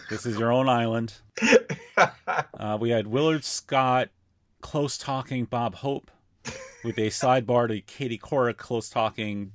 [0.10, 1.14] this is your own island.
[2.60, 4.10] Uh, we had Willard Scott
[4.62, 6.12] close talking Bob Hope
[6.84, 9.51] with a sidebar to Katie Couric close talking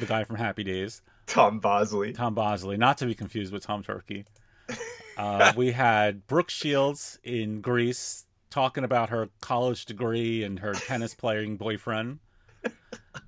[0.00, 1.02] the guy from Happy Days.
[1.26, 2.12] Tom Bosley.
[2.12, 4.24] Tom Bosley, not to be confused with Tom Turkey.
[5.16, 11.12] Uh, we had Brooke Shields in Grease talking about her college degree and her tennis
[11.12, 12.20] playing boyfriend.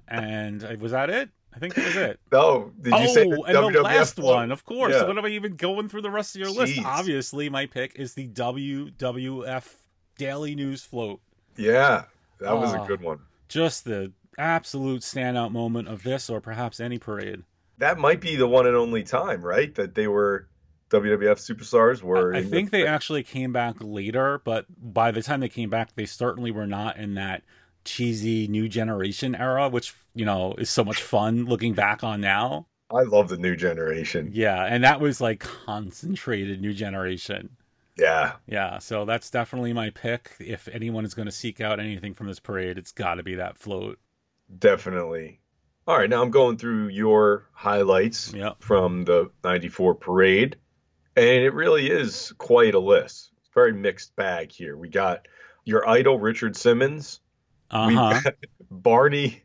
[0.07, 1.31] And uh, was that it?
[1.53, 2.21] I think that was it.
[2.31, 4.35] No, did you oh, say and WWF the last one?
[4.37, 4.95] one, of course.
[4.95, 5.05] Yeah.
[5.05, 6.57] What am I even going through the rest of your Jeez.
[6.77, 6.81] list?
[6.85, 9.75] Obviously, my pick is the WWF
[10.17, 11.21] Daily News Float.
[11.57, 12.05] Yeah,
[12.39, 12.85] that was Ah.
[12.85, 13.19] a good one.
[13.49, 17.43] Just the absolute standout moment of this, or perhaps any parade.
[17.79, 19.75] That might be the one and only time, right?
[19.75, 20.49] That they were
[20.91, 22.35] WWF superstars were.
[22.35, 25.95] I the- think they actually came back later, but by the time they came back,
[25.95, 27.43] they certainly were not in that
[27.85, 32.67] cheesy new generation era, which you know is so much fun looking back on now.
[32.91, 34.31] I love the new generation.
[34.33, 37.57] Yeah, and that was like concentrated new generation.
[37.99, 38.35] Yeah.
[38.47, 40.33] Yeah, so that's definitely my pick.
[40.39, 43.35] If anyone is going to seek out anything from this parade, it's got to be
[43.37, 43.99] that float.
[44.57, 45.41] Definitely.
[45.87, 48.57] All right, now I'm going through your highlights Yep.
[48.61, 50.57] from the 94 parade,
[51.17, 53.31] and it really is quite a list.
[53.39, 54.77] It's a very mixed bag here.
[54.77, 55.27] We got
[55.65, 57.21] your idol, Richard Simmons.
[57.71, 58.21] Uh-huh.
[58.71, 59.43] Barney,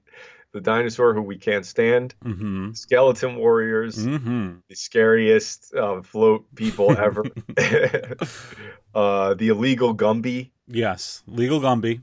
[0.54, 2.14] the dinosaur who we can't stand.
[2.24, 2.74] Mm-hmm.
[2.74, 4.58] Skeleton Warriors, Mm-hmm.
[4.68, 7.24] the scariest uh, float people ever.
[8.96, 12.02] uh, the illegal Gumby, Yes, legal Gumby.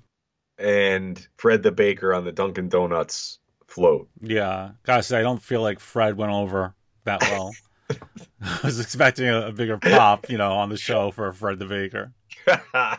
[0.59, 4.09] and Fred the Baker on the Dunkin' Donuts float.
[4.21, 7.53] Yeah, gotta I don't feel like Fred went over that well.
[8.41, 11.67] I was expecting a, a bigger pop, you know, on the show for Fred the
[11.67, 12.13] Baker.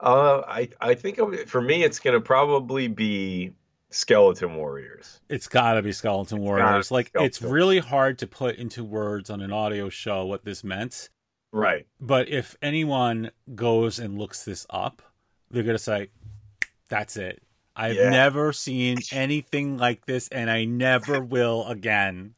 [0.00, 3.52] Uh, I I think for me, it's gonna probably be
[3.90, 5.20] Skeleton Warriors.
[5.28, 6.90] It's got to be Skeleton gotta Warriors.
[6.90, 11.08] Like, it's really hard to put into words on an audio show what this meant.
[11.52, 11.86] Right.
[12.00, 15.02] But if anyone goes and looks this up,
[15.50, 16.08] they're gonna say,
[16.88, 17.42] "That's it.
[17.76, 18.10] I've Yeah.
[18.10, 22.34] never seen anything like this, and I never will again."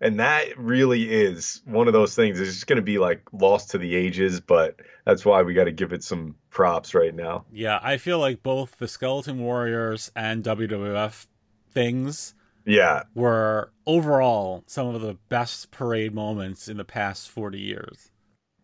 [0.00, 2.38] And that really is one of those things.
[2.40, 5.72] It's just gonna be like lost to the ages, but that's why we got to
[5.72, 7.44] give it some props right now.
[7.52, 11.26] Yeah, I feel like both the Skeleton Warriors and WWF
[11.72, 13.02] things Yeah.
[13.14, 18.10] were overall some of the best parade moments in the past 40 years.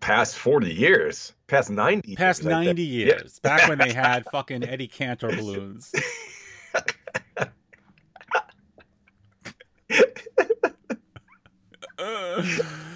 [0.00, 2.78] Past forty years, past ninety, Past years, I think.
[2.78, 3.20] 90 Yeah.
[3.42, 5.92] Back when they had fucking Eddie Cantor balloons.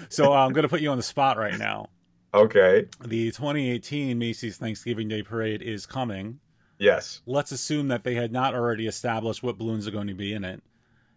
[0.09, 1.87] so uh, I'm going to put you on the spot right now.
[2.33, 2.85] Okay.
[3.05, 6.39] The 2018 Macy's Thanksgiving Day Parade is coming.
[6.77, 7.21] Yes.
[7.25, 10.43] Let's assume that they had not already established what balloons are going to be in
[10.43, 10.61] it.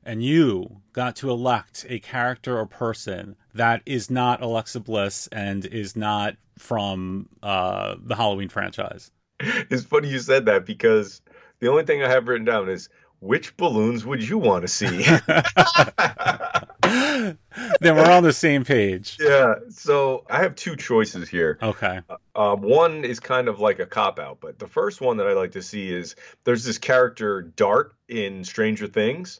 [0.04, 5.64] And you got to elect a character or person that is not Alexa Bliss and
[5.66, 9.10] is not from uh, the Halloween franchise.
[9.40, 11.20] It's funny you said that because
[11.60, 12.88] the only thing I have written down is
[13.20, 14.86] which balloons would you want to see?
[17.80, 19.16] then we're on the same page.
[19.20, 19.54] yeah.
[19.70, 21.58] So I have two choices here.
[21.62, 22.00] Okay.
[22.34, 25.34] Um, one is kind of like a cop out, but the first one that I
[25.34, 29.38] like to see is there's this character Dart in Stranger Things,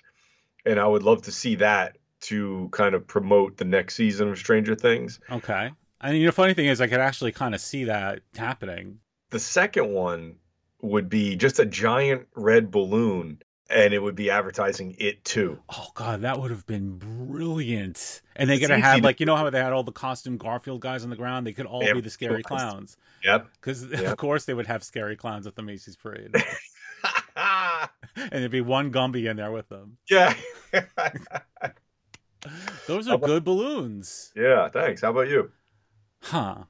[0.64, 4.38] and I would love to see that to kind of promote the next season of
[4.38, 5.18] Stranger Things.
[5.30, 5.70] Okay.
[6.00, 8.98] And you know, funny thing is, I could actually kind of see that happening.
[9.30, 10.36] The second one
[10.80, 13.40] would be just a giant red balloon,
[13.70, 15.58] and it would be advertising it too.
[15.68, 18.20] Oh god, that would have been brilliant.
[18.36, 20.80] And they could have had like you know how they had all the costume Garfield
[20.80, 21.46] guys on the ground.
[21.46, 22.72] They could all be the scary clowns.
[22.72, 22.96] clowns.
[23.24, 23.48] Yep.
[23.54, 24.04] Because Yep.
[24.04, 26.34] of course they would have scary clowns at the Macy's parade.
[28.16, 29.96] and there'd be one Gumby in there with them.
[30.10, 30.34] Yeah.
[32.86, 34.32] Those are good balloons.
[34.36, 34.68] yeah.
[34.68, 35.00] Thanks.
[35.02, 35.50] How about you?
[36.22, 36.64] Huh.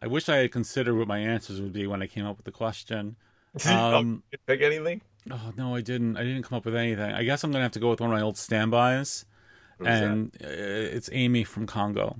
[0.00, 2.46] I wish I had considered what my answers would be when I came up with
[2.46, 3.16] the question.
[3.66, 5.00] Oh, Um, didn't pick anything?
[5.30, 6.16] oh no, I didn't.
[6.16, 7.10] I didn't come up with anything.
[7.12, 9.24] I guess I'm gonna have to go with one of my old standbys,
[9.78, 10.02] Who's that?
[10.04, 12.18] and uh, it's Amy from Congo.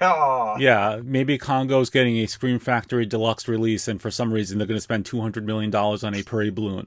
[0.00, 0.56] Aw.
[0.58, 4.78] Yeah, maybe Congo's getting a Scream Factory deluxe release, and for some reason they're going
[4.78, 6.86] to spend two hundred million dollars on a parade balloon.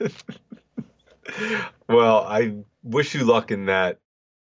[1.88, 3.98] Well, I wish you luck in that.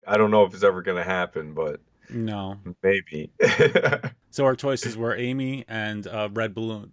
[0.07, 1.79] I don't know if it's ever going to happen, but
[2.09, 2.57] No.
[2.83, 3.31] maybe.
[4.31, 6.91] So our choices were Amy and uh, Red Balloon,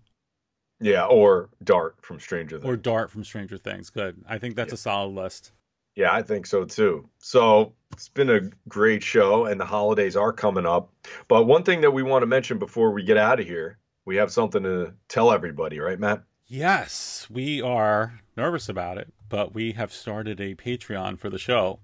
[0.80, 2.66] yeah, or Dart from Stranger Things.
[2.70, 3.90] or Dart from Stranger Things.
[3.90, 4.24] Good.
[4.26, 5.52] I think that's a solid list.
[5.96, 7.06] Yeah, I think so too.
[7.18, 10.90] So it's been a great show, and the holidays are coming up.
[11.28, 14.16] But one thing that we want to mention before we get out of here, we
[14.16, 16.22] have something to tell everybody, right, Matt?
[16.48, 21.80] Yes, we are nervous about it, but we have started a Patreon for the show.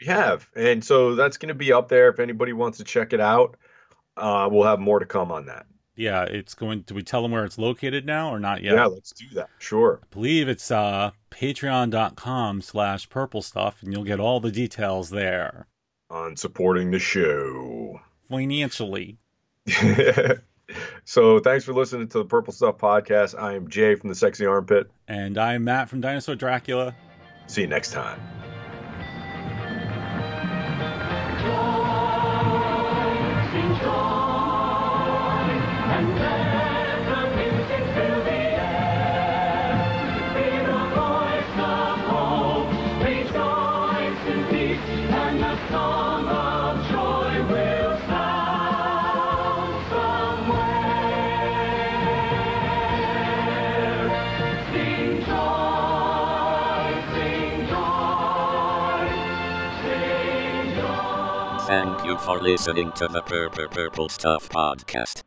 [0.00, 0.48] We have.
[0.54, 3.56] And so that's going to be up there if anybody wants to check it out.
[4.16, 5.66] Uh, we'll have more to come on that.
[5.96, 6.80] Yeah, it's going.
[6.80, 8.74] Do we tell them where it's located now or not yet?
[8.74, 9.48] Yeah, let's do that.
[9.58, 10.00] Sure.
[10.02, 15.68] I believe it's uh, patreon.com slash purple stuff, and you'll get all the details there
[16.10, 18.00] On supporting the show.
[18.28, 19.18] financially.
[21.04, 23.38] so thanks for listening to the Purple Stuff Podcast.
[23.38, 24.90] I am Jay from the Sexy Armpit.
[25.08, 26.94] And I'm Matt from Dinosaur Dracula.
[27.46, 28.20] See you next time.
[62.18, 65.22] For listening to the Purple Purple Stuff podcast.